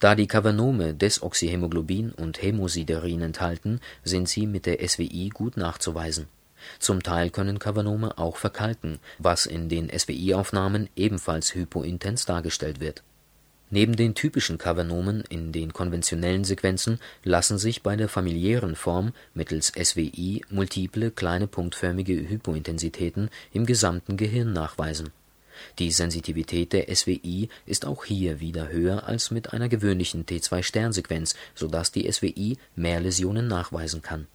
Da 0.00 0.16
die 0.16 0.26
Kavernome 0.26 0.94
Desoxyhämoglobin 0.94 2.10
und 2.10 2.42
Hämosiderin 2.42 3.22
enthalten, 3.22 3.78
sind 4.02 4.28
sie 4.28 4.48
mit 4.48 4.66
der 4.66 4.84
SWI 4.84 5.30
gut 5.32 5.56
nachzuweisen. 5.56 6.26
Zum 6.80 7.04
Teil 7.04 7.30
können 7.30 7.60
Kavernome 7.60 8.18
auch 8.18 8.36
verkalken, 8.36 8.98
was 9.20 9.46
in 9.46 9.68
den 9.68 9.96
SWI-Aufnahmen 9.96 10.88
ebenfalls 10.96 11.54
hypointens 11.54 12.24
dargestellt 12.24 12.80
wird 12.80 13.04
Neben 13.74 13.96
den 13.96 14.14
typischen 14.14 14.56
Kavernomen 14.56 15.24
in 15.30 15.50
den 15.50 15.72
konventionellen 15.72 16.44
Sequenzen 16.44 17.00
lassen 17.24 17.58
sich 17.58 17.82
bei 17.82 17.96
der 17.96 18.08
familiären 18.08 18.76
Form 18.76 19.12
mittels 19.34 19.72
SWI 19.76 20.42
multiple 20.48 21.10
kleine 21.10 21.48
punktförmige 21.48 22.12
Hypointensitäten 22.12 23.30
im 23.52 23.66
gesamten 23.66 24.16
Gehirn 24.16 24.52
nachweisen. 24.52 25.10
Die 25.80 25.90
Sensitivität 25.90 26.72
der 26.72 26.94
SWI 26.94 27.48
ist 27.66 27.84
auch 27.84 28.04
hier 28.04 28.38
wieder 28.38 28.68
höher 28.68 29.08
als 29.08 29.32
mit 29.32 29.52
einer 29.52 29.68
gewöhnlichen 29.68 30.24
T2-Sternsequenz, 30.24 31.34
so 31.56 31.66
dass 31.66 31.90
die 31.90 32.08
SWI 32.12 32.56
mehr 32.76 33.00
Läsionen 33.00 33.48
nachweisen 33.48 34.02
kann 34.02 34.28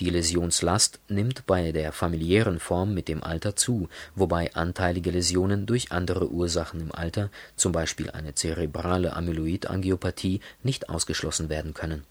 die 0.00 0.10
Läsionslast 0.10 1.00
nimmt 1.08 1.46
bei 1.46 1.72
der 1.72 1.92
familiären 1.92 2.60
Form 2.60 2.94
mit 2.94 3.08
dem 3.08 3.22
Alter 3.22 3.56
zu, 3.56 3.88
wobei 4.14 4.54
anteilige 4.54 5.10
Läsionen 5.10 5.66
durch 5.66 5.90
andere 5.90 6.30
Ursachen 6.30 6.80
im 6.80 6.92
Alter 6.92 7.30
zum 7.56 7.72
Beispiel 7.72 8.10
eine 8.10 8.34
zerebrale 8.34 9.14
Amyloidangiopathie) 9.16 10.40
nicht 10.62 10.88
ausgeschlossen 10.88 11.48
werden 11.48 11.74
können. 11.74 12.04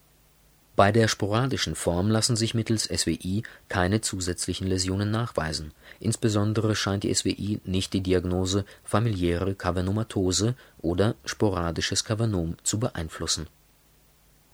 Bei 0.76 0.91
der 0.91 1.08
sporadischen 1.08 1.73
Form 1.73 2.12
lassen 2.12 2.36
sich 2.36 2.54
mittels 2.54 2.84
SWI 2.84 3.41
keine 3.67 4.02
zusätzlichen 4.02 4.67
Läsionen 4.67 5.10
nachweisen, 5.10 5.71
insbesondere 6.00 6.76
scheint 6.76 7.04
die 7.04 7.13
SWI 7.13 7.62
nicht 7.63 7.93
die 7.93 8.02
Diagnose 8.02 8.63
familiäre 8.84 9.56
Kavernomatose 9.56 10.56
oder 10.80 11.15
sporadisches 11.26 12.04
Kavernom 12.04 12.58
zu 12.62 12.80
beeinflussen. 12.80 13.47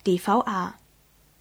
DVA 0.08 0.76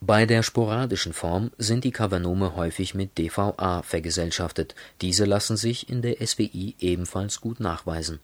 bei 0.04 0.26
der 0.26 0.42
sporadischen 0.42 1.12
Form 1.12 1.52
sind 1.58 1.84
die 1.84 1.92
Kavernome 1.92 2.56
häufig 2.56 2.92
mit 2.92 3.18
DVA 3.18 3.82
vergesellschaftet, 3.82 4.74
diese 5.00 5.24
lassen 5.24 5.56
sich 5.56 5.88
in 5.88 6.02
der 6.02 6.16
SWI 6.26 6.74
ebenfalls 6.80 7.40
gut 7.40 7.60
nachweisen. 7.60 8.18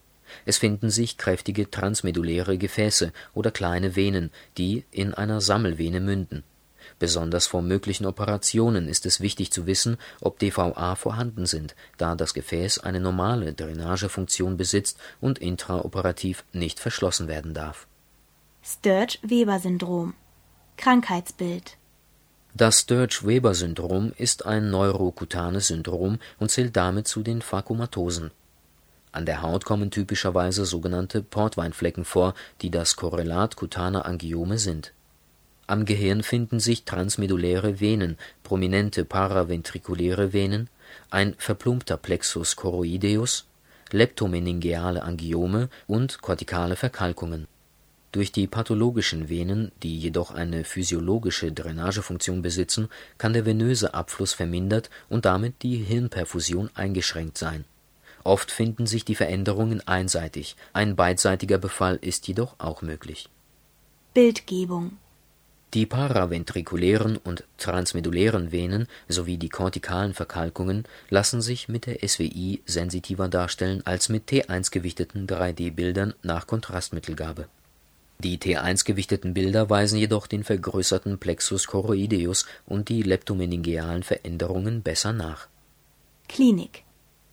Es 0.44 0.58
finden 0.58 0.90
sich 0.90 1.18
kräftige 1.18 1.70
transmedulläre 1.70 2.58
Gefäße 2.58 3.12
oder 3.32 3.52
kleine 3.52 3.94
Venen, 3.94 4.30
die 4.56 4.86
in 4.90 5.14
einer 5.14 5.40
Sammelvene 5.40 6.00
münden. 6.00 6.42
Besonders 6.98 7.46
vor 7.46 7.62
möglichen 7.62 8.06
Operationen 8.06 8.88
ist 8.88 9.06
es 9.06 9.20
wichtig 9.20 9.52
zu 9.52 9.68
wissen, 9.68 9.98
ob 10.20 10.40
DVA 10.40 10.96
vorhanden 10.96 11.46
sind, 11.46 11.76
da 11.96 12.16
das 12.16 12.34
Gefäß 12.34 12.80
eine 12.80 12.98
normale 12.98 13.52
Drainagefunktion 13.52 14.56
besitzt 14.56 14.98
und 15.20 15.38
intraoperativ 15.38 16.44
nicht 16.52 16.80
verschlossen 16.80 17.28
werden 17.28 17.54
darf. 17.54 17.86
Sturge-Weber-Syndrom 18.64 20.14
Krankheitsbild 20.78 21.76
Das 22.54 22.82
Sturge-Weber-Syndrom 22.82 24.12
ist 24.16 24.46
ein 24.46 24.70
neurokutanes 24.70 25.66
Syndrom 25.66 26.20
und 26.38 26.52
zählt 26.52 26.76
damit 26.76 27.08
zu 27.08 27.24
den 27.24 27.42
Phagomatosen. 27.42 28.30
An 29.10 29.26
der 29.26 29.42
Haut 29.42 29.64
kommen 29.64 29.90
typischerweise 29.90 30.64
sogenannte 30.64 31.20
Portweinflecken 31.20 32.04
vor, 32.04 32.34
die 32.62 32.70
das 32.70 32.94
Korrelat 32.94 33.56
kutaner 33.56 34.06
Angiome 34.06 34.58
sind. 34.58 34.92
Am 35.66 35.84
Gehirn 35.84 36.22
finden 36.22 36.60
sich 36.60 36.84
transmedulläre 36.84 37.80
Venen, 37.80 38.16
prominente 38.44 39.04
paraventrikuläre 39.04 40.32
Venen, 40.32 40.70
ein 41.10 41.34
verplumpter 41.38 41.96
Plexus 41.96 42.54
choroideus, 42.54 43.46
leptomeningeale 43.90 45.02
Angiome 45.02 45.70
und 45.88 46.22
kortikale 46.22 46.76
Verkalkungen. 46.76 47.48
Durch 48.10 48.32
die 48.32 48.46
pathologischen 48.46 49.28
Venen, 49.28 49.70
die 49.82 49.98
jedoch 49.98 50.30
eine 50.30 50.64
physiologische 50.64 51.52
Drainagefunktion 51.52 52.40
besitzen, 52.40 52.88
kann 53.18 53.34
der 53.34 53.44
venöse 53.44 53.92
Abfluss 53.92 54.32
vermindert 54.32 54.88
und 55.10 55.26
damit 55.26 55.62
die 55.62 55.76
Hirnperfusion 55.76 56.70
eingeschränkt 56.74 57.36
sein. 57.36 57.66
Oft 58.24 58.50
finden 58.50 58.86
sich 58.86 59.04
die 59.04 59.14
Veränderungen 59.14 59.86
einseitig, 59.86 60.56
ein 60.72 60.96
beidseitiger 60.96 61.58
Befall 61.58 61.96
ist 62.00 62.26
jedoch 62.28 62.54
auch 62.58 62.80
möglich. 62.80 63.28
Bildgebung 64.14 64.96
Die 65.74 65.84
paraventrikulären 65.84 67.18
und 67.18 67.44
transmedullären 67.58 68.52
Venen 68.52 68.88
sowie 69.06 69.36
die 69.36 69.50
kortikalen 69.50 70.14
Verkalkungen 70.14 70.84
lassen 71.10 71.42
sich 71.42 71.68
mit 71.68 71.84
der 71.84 72.06
SWI 72.08 72.62
sensitiver 72.64 73.28
darstellen 73.28 73.82
als 73.86 74.08
mit 74.08 74.30
T1-gewichteten 74.30 75.26
3D-Bildern 75.26 76.14
nach 76.22 76.46
Kontrastmittelgabe. 76.46 77.48
Die 78.20 78.38
T1-gewichteten 78.38 79.32
Bilder 79.32 79.70
weisen 79.70 79.96
jedoch 79.96 80.26
den 80.26 80.42
vergrößerten 80.42 81.18
Plexus 81.18 81.68
choroideus 81.68 82.46
und 82.66 82.88
die 82.88 83.02
leptomeningealen 83.02 84.02
Veränderungen 84.02 84.82
besser 84.82 85.12
nach. 85.12 85.46
Klinik 86.26 86.82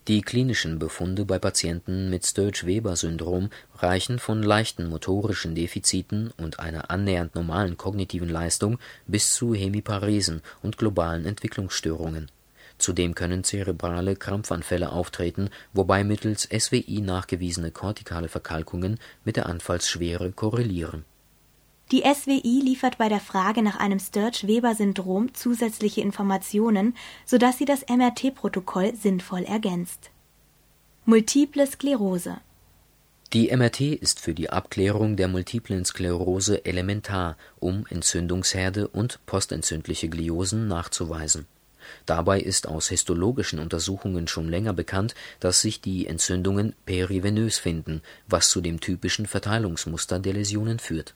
Die 0.07 0.21
klinischen 0.21 0.77
Befunde 0.77 1.25
bei 1.25 1.39
Patienten 1.39 2.11
mit 2.11 2.23
Sturge-Weber-Syndrom 2.23 3.49
reichen 3.77 4.19
von 4.19 4.43
leichten 4.43 4.87
motorischen 4.87 5.55
Defiziten 5.55 6.31
und 6.37 6.59
einer 6.59 6.91
annähernd 6.91 7.33
normalen 7.33 7.77
kognitiven 7.77 8.29
Leistung 8.29 8.77
bis 9.07 9.33
zu 9.33 9.55
Hemiparesen 9.55 10.43
und 10.61 10.77
globalen 10.77 11.25
Entwicklungsstörungen. 11.25 12.29
Zudem 12.77 13.15
können 13.15 13.43
zerebrale 13.43 14.15
Krampfanfälle 14.15 14.91
auftreten, 14.91 15.49
wobei 15.73 16.03
mittels 16.03 16.49
SWI 16.51 17.01
nachgewiesene 17.01 17.71
kortikale 17.71 18.27
Verkalkungen 18.27 18.99
mit 19.23 19.37
der 19.37 19.45
Anfallsschwere 19.45 20.31
korrelieren. 20.31 21.05
Die 21.91 22.01
SWI 22.01 22.61
liefert 22.63 22.97
bei 22.97 23.09
der 23.09 23.19
Frage 23.19 23.61
nach 23.61 23.77
einem 23.77 23.99
Sturge-Weber-Syndrom 23.99 25.35
zusätzliche 25.35 26.01
Informationen, 26.01 26.95
sodass 27.25 27.59
sie 27.59 27.65
das 27.65 27.85
MRT-Protokoll 27.87 28.95
sinnvoll 28.95 29.43
ergänzt. 29.43 30.09
Multiple 31.05 31.67
Sklerose 31.67 32.37
Die 33.33 33.55
MRT 33.55 33.81
ist 33.81 34.19
für 34.19 34.33
die 34.33 34.49
Abklärung 34.49 35.15
der 35.15 35.27
multiplen 35.27 35.85
Sklerose 35.85 36.65
elementar, 36.65 37.37
um 37.59 37.85
Entzündungsherde 37.87 38.87
und 38.87 39.19
postentzündliche 39.27 40.09
Gliosen 40.09 40.67
nachzuweisen. 40.67 41.45
Dabei 42.05 42.39
ist 42.39 42.67
aus 42.67 42.89
histologischen 42.89 43.59
Untersuchungen 43.59 44.27
schon 44.27 44.49
länger 44.49 44.73
bekannt, 44.73 45.15
dass 45.39 45.61
sich 45.61 45.81
die 45.81 46.07
Entzündungen 46.07 46.73
perivenös 46.85 47.57
finden, 47.57 48.01
was 48.27 48.49
zu 48.49 48.61
dem 48.61 48.79
typischen 48.79 49.25
Verteilungsmuster 49.25 50.19
der 50.19 50.33
Läsionen 50.33 50.79
führt. 50.79 51.15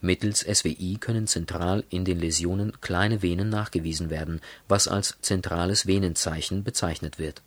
Mittels 0.00 0.40
SWI 0.40 0.98
können 1.00 1.26
zentral 1.26 1.84
in 1.90 2.04
den 2.04 2.20
Läsionen 2.20 2.80
kleine 2.80 3.22
Venen 3.22 3.48
nachgewiesen 3.48 4.10
werden, 4.10 4.40
was 4.68 4.88
als 4.88 5.16
zentrales 5.20 5.86
Venenzeichen 5.86 6.64
bezeichnet 6.64 7.18
wird. 7.18 7.42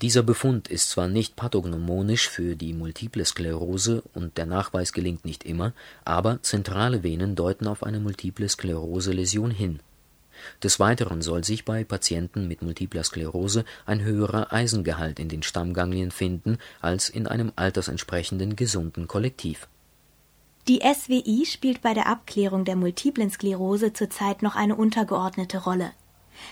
Dieser 0.00 0.22
Befund 0.22 0.68
ist 0.68 0.90
zwar 0.90 1.08
nicht 1.08 1.34
pathognomonisch 1.34 2.28
für 2.28 2.54
die 2.54 2.72
Multiple 2.72 3.24
Sklerose 3.24 4.02
und 4.14 4.38
der 4.38 4.46
Nachweis 4.46 4.92
gelingt 4.92 5.24
nicht 5.24 5.42
immer, 5.42 5.72
aber 6.04 6.40
zentrale 6.42 7.02
Venen 7.02 7.34
deuten 7.34 7.66
auf 7.66 7.82
eine 7.82 7.98
Multiple 7.98 8.48
Sklerose-Läsion 8.48 9.50
hin 9.50 9.80
des 10.62 10.80
Weiteren 10.80 11.22
soll 11.22 11.44
sich 11.44 11.64
bei 11.64 11.84
Patienten 11.84 12.48
mit 12.48 12.62
Multipler 12.62 13.04
Sklerose 13.04 13.64
ein 13.86 14.02
höherer 14.02 14.52
Eisengehalt 14.52 15.18
in 15.18 15.28
den 15.28 15.42
Stammganglien 15.42 16.10
finden 16.10 16.58
als 16.80 17.08
in 17.08 17.26
einem 17.26 17.52
altersentsprechenden 17.56 18.56
gesunden 18.56 19.08
Kollektiv. 19.08 19.68
Die 20.68 20.80
SWI 20.80 21.46
spielt 21.46 21.80
bei 21.80 21.94
der 21.94 22.08
Abklärung 22.08 22.66
der 22.66 22.76
multiplen 22.76 23.30
Sklerose 23.30 23.94
zurzeit 23.94 24.42
noch 24.42 24.54
eine 24.54 24.76
untergeordnete 24.76 25.58
Rolle. 25.58 25.92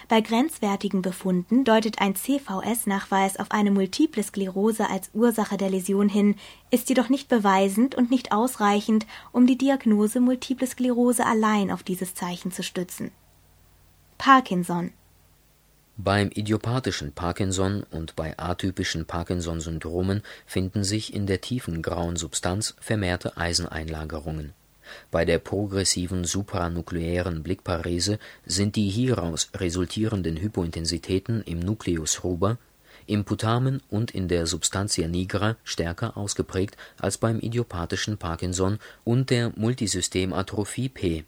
Bei 0.09 0.21
grenzwertigen 0.21 1.03
Befunden 1.03 1.65
deutet 1.65 2.01
ein 2.01 2.17
CVS-Nachweis 2.17 3.39
auf 3.39 3.51
eine 3.51 3.71
Multiple 3.71 4.23
Sklerose 4.23 4.89
als 4.89 5.11
Ursache 5.13 5.57
der 5.57 5.71
Läsion 5.71 6.09
hin, 6.09 6.37
ist 6.71 6.89
jedoch 6.89 7.09
nicht 7.09 7.29
beweisend 7.29 7.95
und 7.95 8.11
nicht 8.11 8.33
ausreichend, 8.33 9.07
um 9.33 9.47
die 9.47 9.59
Diagnose 9.59 10.21
Multiple 10.21 10.67
Sklerose 10.67 11.25
allein 11.25 11.71
auf 11.71 11.83
dieses 11.83 12.15
Zeichen 12.15 12.51
zu 12.53 12.63
stützen 12.63 13.11
Parkinson 14.19 14.93
Beim 15.99 16.31
idiopathischen 16.35 17.13
Parkinson 17.13 17.85
und 17.91 18.17
bei 18.17 18.37
atypischen 18.39 19.05
Parkinson-Syndromen 19.05 20.23
finden 20.47 20.85
sich 20.85 21.15
in 21.15 21.27
der 21.27 21.43
tiefen 21.43 21.83
grauen 21.83 22.17
Substanz 22.17 22.75
vermehrte 22.81 23.37
Eiseneinlagerungen. 23.37 24.53
Bei 25.11 25.25
der 25.25 25.39
progressiven 25.39 26.25
supranukleären 26.25 27.43
Blickparese 27.43 28.19
sind 28.47 28.75
die 28.77 28.89
hieraus 28.89 29.51
resultierenden 29.55 30.37
Hypointensitäten 30.37 31.43
im 31.43 31.61
Nucleus 31.61 32.25
ruber, 32.25 32.59
im 33.07 33.25
Putamen 33.25 33.83
und 33.91 34.11
in 34.11 34.29
der 34.29 34.47
Substantia 34.47 35.09
nigra 35.09 35.57
stärker 35.63 36.17
ausgeprägt 36.17 36.77
als 36.99 37.19
beim 37.19 37.39
idiopathischen 37.39 38.17
Parkinson 38.17 38.79
und 39.05 39.31
der 39.31 39.53
Multisystematrophie 39.57 40.89
P 40.89 41.25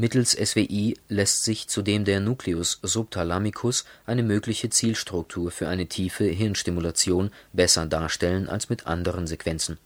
Mittels 0.00 0.30
SWI 0.30 0.96
lässt 1.10 1.44
sich 1.44 1.68
zudem 1.68 2.06
der 2.06 2.20
Nucleus 2.20 2.78
subthalamicus, 2.82 3.84
eine 4.06 4.22
mögliche 4.22 4.70
Zielstruktur 4.70 5.50
für 5.50 5.68
eine 5.68 5.88
tiefe 5.88 6.24
Hirnstimulation, 6.24 7.30
besser 7.52 7.84
darstellen 7.84 8.48
als 8.48 8.70
mit 8.70 8.86
anderen 8.86 9.26
Sequenzen. 9.26 9.76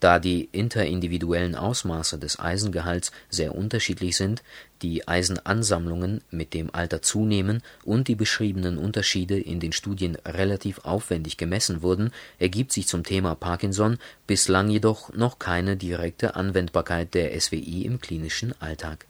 Da 0.00 0.18
die 0.18 0.48
interindividuellen 0.52 1.54
Ausmaße 1.54 2.18
des 2.18 2.38
Eisengehalts 2.38 3.12
sehr 3.28 3.54
unterschiedlich 3.54 4.16
sind, 4.16 4.42
die 4.80 5.06
Eisenansammlungen 5.06 6.22
mit 6.30 6.54
dem 6.54 6.74
Alter 6.74 7.02
zunehmen 7.02 7.62
und 7.84 8.08
die 8.08 8.14
beschriebenen 8.14 8.78
Unterschiede 8.78 9.38
in 9.38 9.60
den 9.60 9.72
Studien 9.72 10.16
relativ 10.24 10.78
aufwendig 10.78 11.36
gemessen 11.36 11.82
wurden, 11.82 12.10
ergibt 12.38 12.72
sich 12.72 12.88
zum 12.88 13.04
Thema 13.04 13.34
Parkinson 13.34 13.98
bislang 14.26 14.70
jedoch 14.70 15.12
noch 15.12 15.38
keine 15.38 15.76
direkte 15.76 16.36
Anwendbarkeit 16.36 17.12
der 17.12 17.38
SWI 17.38 17.84
im 17.84 18.00
klinischen 18.00 18.54
Alltag 18.58 19.04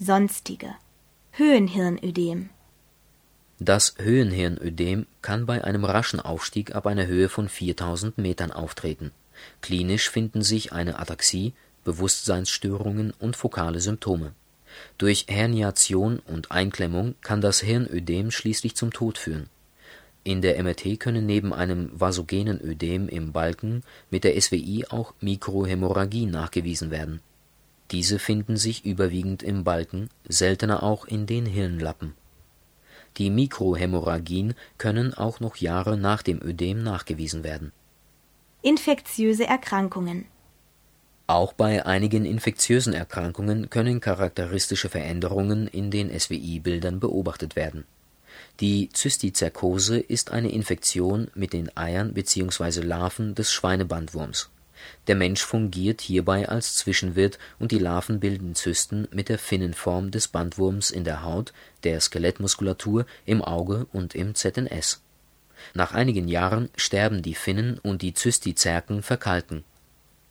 Sonstige 0.00 0.76
Höhenhirnödem 1.32 2.50
Das 3.58 3.96
Höhenhirnödem 3.98 5.08
kann 5.22 5.44
bei 5.44 5.64
einem 5.64 5.84
raschen 5.84 6.20
Aufstieg 6.20 6.72
ab 6.72 6.86
einer 6.86 7.08
Höhe 7.08 7.28
von 7.28 7.48
4000 7.48 8.16
Metern 8.16 8.52
auftreten. 8.52 9.10
Klinisch 9.60 10.08
finden 10.08 10.42
sich 10.42 10.72
eine 10.72 11.00
Ataxie, 11.00 11.52
Bewusstseinsstörungen 11.82 13.12
und 13.18 13.34
fokale 13.34 13.80
Symptome. 13.80 14.34
Durch 14.98 15.26
Herniation 15.28 16.20
und 16.20 16.52
Einklemmung 16.52 17.16
kann 17.20 17.40
das 17.40 17.58
Hirnödem 17.58 18.30
schließlich 18.30 18.76
zum 18.76 18.92
Tod 18.92 19.18
führen. 19.18 19.50
In 20.22 20.42
der 20.42 20.62
MRT 20.62 21.00
können 21.00 21.26
neben 21.26 21.52
einem 21.52 21.90
vasogenen 21.92 22.60
Ödem 22.60 23.08
im 23.08 23.32
Balken 23.32 23.82
mit 24.12 24.22
der 24.22 24.40
SWI 24.40 24.84
auch 24.90 25.12
Mikrohämorrhagie 25.20 26.26
nachgewiesen 26.26 26.92
werden 26.92 27.20
diese 27.90 28.18
finden 28.18 28.56
sich 28.56 28.84
überwiegend 28.84 29.42
im 29.42 29.64
Balken, 29.64 30.10
seltener 30.28 30.82
auch 30.82 31.06
in 31.06 31.26
den 31.26 31.46
Hirnlappen. 31.46 32.14
Die 33.16 33.30
Mikrohämorrhagien 33.30 34.54
können 34.76 35.14
auch 35.14 35.40
noch 35.40 35.56
Jahre 35.56 35.96
nach 35.96 36.22
dem 36.22 36.40
Ödem 36.42 36.82
nachgewiesen 36.82 37.42
werden. 37.42 37.72
Infektiöse 38.62 39.46
Erkrankungen 39.46 40.26
Auch 41.26 41.52
bei 41.52 41.86
einigen 41.86 42.24
infektiösen 42.24 42.92
Erkrankungen 42.92 43.70
können 43.70 44.00
charakteristische 44.00 44.88
Veränderungen 44.88 45.66
in 45.66 45.90
den 45.90 46.16
SWI-Bildern 46.16 47.00
beobachtet 47.00 47.56
werden. 47.56 47.84
Die 48.60 48.90
Zystizerkose 48.90 49.98
ist 49.98 50.30
eine 50.30 50.50
Infektion 50.50 51.28
mit 51.34 51.52
den 51.52 51.74
Eiern 51.76 52.12
bzw. 52.12 52.80
Larven 52.80 53.34
des 53.34 53.52
Schweinebandwurms 53.52 54.50
der 55.06 55.14
Mensch 55.14 55.42
fungiert 55.42 56.00
hierbei 56.00 56.48
als 56.48 56.76
Zwischenwirt 56.76 57.38
und 57.58 57.72
die 57.72 57.78
Larven 57.78 58.20
bilden 58.20 58.54
Zysten 58.54 59.08
mit 59.10 59.28
der 59.28 59.38
Finnenform 59.38 60.10
des 60.10 60.28
Bandwurms 60.28 60.90
in 60.90 61.04
der 61.04 61.22
Haut, 61.22 61.52
der 61.84 62.00
Skelettmuskulatur, 62.00 63.06
im 63.24 63.42
Auge 63.42 63.86
und 63.92 64.14
im 64.14 64.34
ZNS. 64.34 65.02
Nach 65.74 65.92
einigen 65.92 66.28
Jahren 66.28 66.70
sterben 66.76 67.22
die 67.22 67.34
Finnen 67.34 67.78
und 67.78 68.02
die 68.02 68.14
Zystizerken 68.14 69.02
verkalken. 69.02 69.64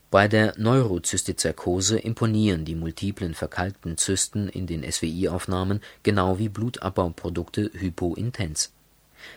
Bei 0.10 0.30
der 0.30 0.54
Neurozystizerkose 0.58 2.00
imponieren 2.00 2.64
die 2.64 2.76
multiplen 2.76 3.34
verkalkten 3.34 3.98
Zysten 3.98 4.48
in 4.48 4.66
den 4.66 4.90
SWI-Aufnahmen 4.90 5.82
genau 6.04 6.40
wie 6.40 6.48
Blutabbauprodukte 6.48 7.72
hypointens. 7.74 8.72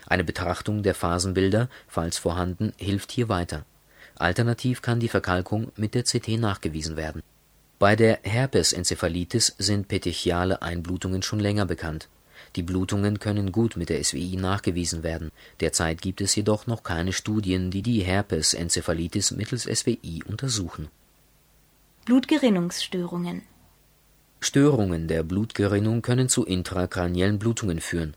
Eine 0.07 0.23
Betrachtung 0.23 0.85
der 0.85 0.95
Phasenbilder, 0.95 1.69
falls 1.89 2.19
vorhanden, 2.19 2.73
hilft 2.77 3.11
hier 3.11 3.29
weiter. 3.29 3.65
Alternativ 4.21 4.83
kann 4.83 5.01
die 5.01 5.09
Verkalkung 5.09 5.73
mit 5.77 5.95
der 5.95 6.05
CT 6.05 6.39
nachgewiesen 6.39 6.97
werden. 6.97 7.23
Bei 7.79 7.97
der 7.97 8.21
Herpesenzephalitis 8.23 9.55
sind 9.59 9.89
petechiale 9.89 10.63
Einblutungen 10.63 11.23
schon 11.23 11.41
länger 11.41 11.67
bekannt 11.67 12.09
die 12.57 12.63
Blutungen 12.63 13.21
können 13.21 13.53
gut 13.53 13.77
mit 13.77 13.91
der 13.91 14.03
SWI 14.03 14.37
nachgewiesen 14.37 15.03
werden, 15.03 15.31
derzeit 15.61 16.03
gibt 16.03 16.21
es 16.21 16.35
jedoch 16.35 16.67
noch 16.67 16.83
keine 16.83 17.13
Studien, 17.13 17.71
die 17.71 17.83
die 17.83 18.01
Herpesenzephalitis 18.01 19.31
mittels 19.33 19.65
SWI 19.65 20.23
untersuchen. 20.27 20.89
Blutgerinnungsstörungen 22.07 23.43
Störungen 24.41 25.07
der 25.07 25.23
Blutgerinnung 25.23 26.03
können 26.03 26.29
zu 26.29 26.45
intrakraniellen 26.45 27.39
Blutungen 27.39 27.79
führen. 27.79 28.15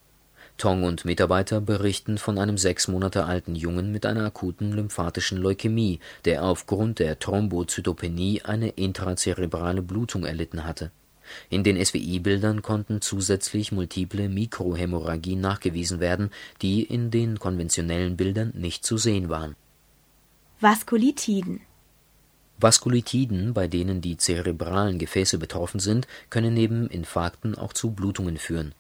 Tong 0.58 0.84
und 0.84 1.06
Mitarbeiter 1.06 1.62
berichten 1.62 2.18
von 2.18 2.38
einem 2.38 2.58
sechs 2.58 2.88
Monate 2.88 3.26
alten 3.26 3.56
Jungen 3.56 3.92
mit 3.92 4.06
einer 4.06 4.26
akuten 4.26 4.72
lymphatischen 4.72 5.38
Leukämie, 5.38 6.00
der 6.26 6.44
aufgrund 6.44 7.00
der 7.00 7.20
Thrombozytopenie 7.20 8.44
eine 8.44 8.70
intrazerebrale 8.70 9.82
Blutung 9.82 10.26
erlitten 10.26 10.66
hatte 10.66 10.92
in 11.50 11.64
den 11.64 11.84
SWI-Bildern 11.84 12.62
konnten 12.62 13.02
zusätzlich 13.02 13.72
multiple 13.72 14.30
Mikrohämorrhagien 14.30 15.40
nachgewiesen 15.40 16.00
werden, 16.00 16.32
die 16.62 16.84
in 16.84 17.12
den 17.12 17.40
konventionellen 17.40 18.18
Bildern 18.18 18.52
nicht 18.56 18.86
zu 18.86 18.98
sehen 18.98 19.30
waren. 19.30 19.56
Vaskulitiden 20.60 21.62
Vaskulitiden, 22.60 23.54
bei 23.54 23.68
denen 23.68 24.00
die 24.00 24.16
zerebralen 24.16 24.98
Gefäße 24.98 25.38
betroffen 25.38 25.80
sind, 25.80 26.08
können 26.30 26.54
neben 26.54 26.88
Infarkten 26.88 27.56
auch 27.56 27.74
zu 27.74 27.92
Blutungen 27.92 28.38
führen. 28.38 28.74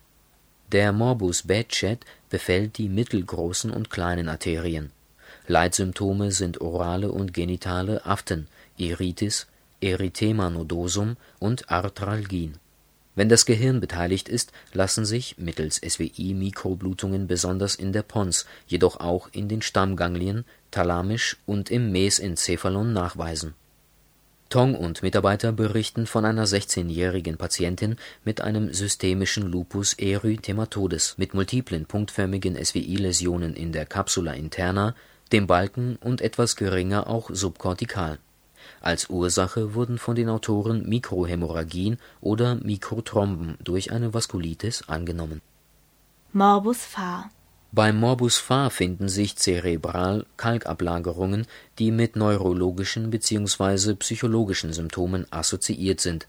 Der 0.74 0.92
Morbus 0.92 1.44
Behçet 1.44 2.00
befällt 2.32 2.80
die 2.80 2.90
mittelgroßen 2.90 3.70
und 3.70 3.92
kleinen 3.92 4.28
Arterien. 4.28 4.92
Leitsymptome 5.46 6.32
sind 6.32 6.62
orale 6.62 7.12
und 7.12 7.32
genitale 7.32 8.04
Aften, 8.08 8.48
Iritis 8.78 9.46
Erythema 9.82 10.50
nodosum 10.50 11.16
und 11.38 11.70
Arthralgien. 11.70 12.58
Wenn 13.14 13.30
das 13.30 13.46
Gehirn 13.46 13.82
beteiligt 13.82 14.28
ist, 14.28 14.52
lassen 14.74 15.06
sich 15.06 15.38
mittels 15.38 15.76
SWI-Mikroblutungen 15.76 17.28
besonders 17.28 17.76
in 17.76 17.94
der 17.94 18.02
Pons, 18.02 18.48
jedoch 18.66 19.00
auch 19.00 19.30
in 19.32 19.48
den 19.48 19.62
Stammganglien, 19.62 20.44
thalamisch 20.72 21.38
und 21.46 21.70
im 21.70 21.92
Mesencephalon 21.92 22.94
nachweisen. 22.94 23.54
Tong 24.54 24.76
und 24.76 25.02
Mitarbeiter 25.02 25.52
berichten 25.52 26.06
von 26.06 26.26
einer 26.26 26.46
16-jährigen 26.46 27.38
Patientin 27.38 27.96
mit 28.24 28.40
einem 28.42 28.72
systemischen 28.72 29.52
Lupus 29.52 29.94
erythematodes 29.94 31.16
mit 31.18 31.34
multiplen 31.34 31.88
punktförmigen 31.88 32.56
SWI-Läsionen 32.64 33.56
in 33.56 33.72
der 33.72 33.88
Capsula 33.88 34.34
interna, 34.34 34.94
dem 35.32 35.48
Balken 35.48 35.96
und 35.96 36.22
etwas 36.22 36.56
geringer 36.56 37.08
auch 37.08 37.32
subkortikal 37.34 38.20
als 38.80 39.10
Ursache 39.10 39.74
wurden 39.74 39.98
von 39.98 40.16
den 40.16 40.30
Autoren 40.30 40.88
Mikrohämorrhagien 40.88 41.98
oder 42.22 42.54
Mikrothromben 42.56 43.58
durch 43.64 43.92
eine 43.92 44.14
Vaskulitis 44.14 44.88
angenommen. 44.88 45.42
Morbus 46.32 46.86
Fahr 46.86 47.32
Beim 47.74 47.98
Morbus 47.98 48.38
Fahr 48.38 48.70
finden 48.70 49.10
sich 49.10 49.36
zerebral 49.36 50.26
Kalkablagerungen, 50.38 51.48
die 51.80 51.92
mit 51.92 52.16
neurologischen 52.16 53.10
bzw. 53.10 53.96
psychologischen 53.96 54.72
Symptomen 54.72 55.26
assoziiert 55.32 56.00
sind. 56.00 56.28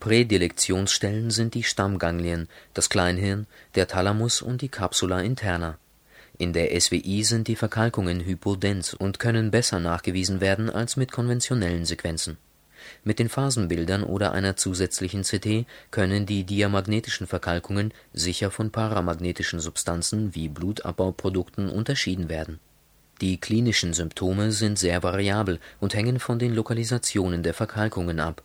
Prädilektionsstellen 0.00 1.30
sind 1.30 1.54
die 1.54 1.62
Stammganglien, 1.62 2.48
das 2.74 2.90
Kleinhirn, 2.90 3.46
der 3.74 3.86
Thalamus 3.86 4.42
und 4.42 4.60
die 4.60 4.68
Capsula 4.68 5.20
interna 5.20 5.78
in 6.38 6.52
der 6.52 6.78
SWI 6.78 7.24
sind 7.24 7.48
die 7.48 7.56
Verkalkungen 7.56 8.20
hypodens 8.20 8.92
und 8.92 9.18
können 9.18 9.50
besser 9.50 9.80
nachgewiesen 9.80 10.40
werden 10.40 10.68
als 10.68 10.96
mit 10.96 11.10
konventionellen 11.10 11.86
Sequenzen. 11.86 12.36
Mit 13.04 13.18
den 13.18 13.28
Phasenbildern 13.28 14.02
oder 14.02 14.32
einer 14.32 14.56
zusätzlichen 14.56 15.22
CT 15.22 15.66
können 15.90 16.26
die 16.26 16.44
diamagnetischen 16.44 17.26
Verkalkungen 17.26 17.92
sicher 18.12 18.50
von 18.50 18.70
paramagnetischen 18.70 19.60
Substanzen 19.60 20.34
wie 20.34 20.48
Blutabbauprodukten 20.48 21.68
unterschieden 21.68 22.28
werden. 22.28 22.60
Die 23.20 23.40
klinischen 23.40 23.94
Symptome 23.94 24.52
sind 24.52 24.78
sehr 24.78 25.02
variabel 25.02 25.58
und 25.80 25.94
hängen 25.94 26.20
von 26.20 26.38
den 26.38 26.54
Lokalisationen 26.54 27.42
der 27.42 27.54
Verkalkungen 27.54 28.20
ab. 28.20 28.42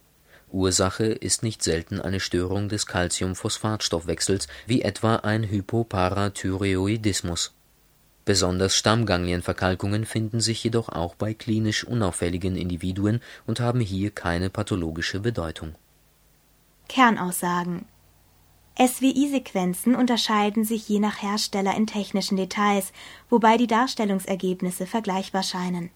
Ursache 0.50 1.06
ist 1.06 1.44
nicht 1.44 1.62
selten 1.64 2.02
eine 2.02 2.20
Störung 2.20 2.68
des 2.70 2.86
Calciumphosphatstoffwechsels 2.86 4.48
wie 4.68 4.82
etwa 4.82 5.18
ein 5.18 5.44
Hypoparathyreoidismus 5.44 7.54
Besonders 8.32 8.78
Stammganglienverkalkungen 8.78 10.06
finden 10.06 10.40
sich 10.40 10.64
jedoch 10.64 10.88
auch 10.88 11.16
bei 11.16 11.34
klinisch 11.34 11.84
unauffälligen 11.84 12.56
Individuen 12.56 13.20
und 13.46 13.60
haben 13.60 13.82
hier 13.82 14.10
keine 14.10 14.50
pathologische 14.50 15.20
Bedeutung. 15.20 15.76
Kernaussagen 16.88 17.84
SWI-Sequenzen 18.80 19.96
unterscheiden 19.96 20.64
sich 20.64 20.88
je 20.88 21.00
nach 21.00 21.22
Hersteller 21.22 21.76
in 21.76 21.88
technischen 21.88 22.38
Details, 22.38 22.94
wobei 23.30 23.58
die 23.58 23.68
Darstellungsergebnisse 23.68 24.86
vergleichbar 24.86 25.44
scheinen. 25.44 25.90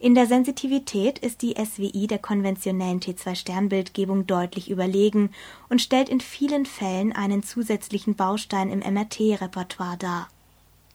In 0.00 0.16
der 0.16 0.26
Sensitivität 0.26 1.20
ist 1.20 1.42
die 1.42 1.54
SWI 1.54 2.08
der 2.08 2.18
konventionellen 2.18 2.98
T2-Sternbildgebung 2.98 4.26
deutlich 4.26 4.68
überlegen 4.68 5.30
und 5.68 5.80
stellt 5.80 6.08
in 6.08 6.20
vielen 6.20 6.66
Fällen 6.66 7.12
einen 7.12 7.44
zusätzlichen 7.44 8.16
Baustein 8.16 8.68
im 8.68 8.80
MRT-Repertoire 8.80 9.96
dar 9.96 10.28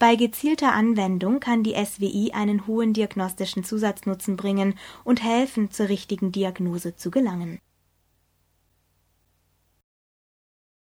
bei 0.01 0.15
gezielter 0.15 0.73
Anwendung 0.73 1.39
kann 1.39 1.61
die 1.61 1.75
SWI 1.75 2.31
einen 2.33 2.65
hohen 2.65 2.91
diagnostischen 2.91 3.63
Zusatznutzen 3.63 4.35
bringen 4.35 4.73
und 5.03 5.23
helfen, 5.23 5.69
zur 5.69 5.89
richtigen 5.89 6.31
Diagnose 6.31 6.95
zu 6.95 7.11
gelangen 7.11 7.59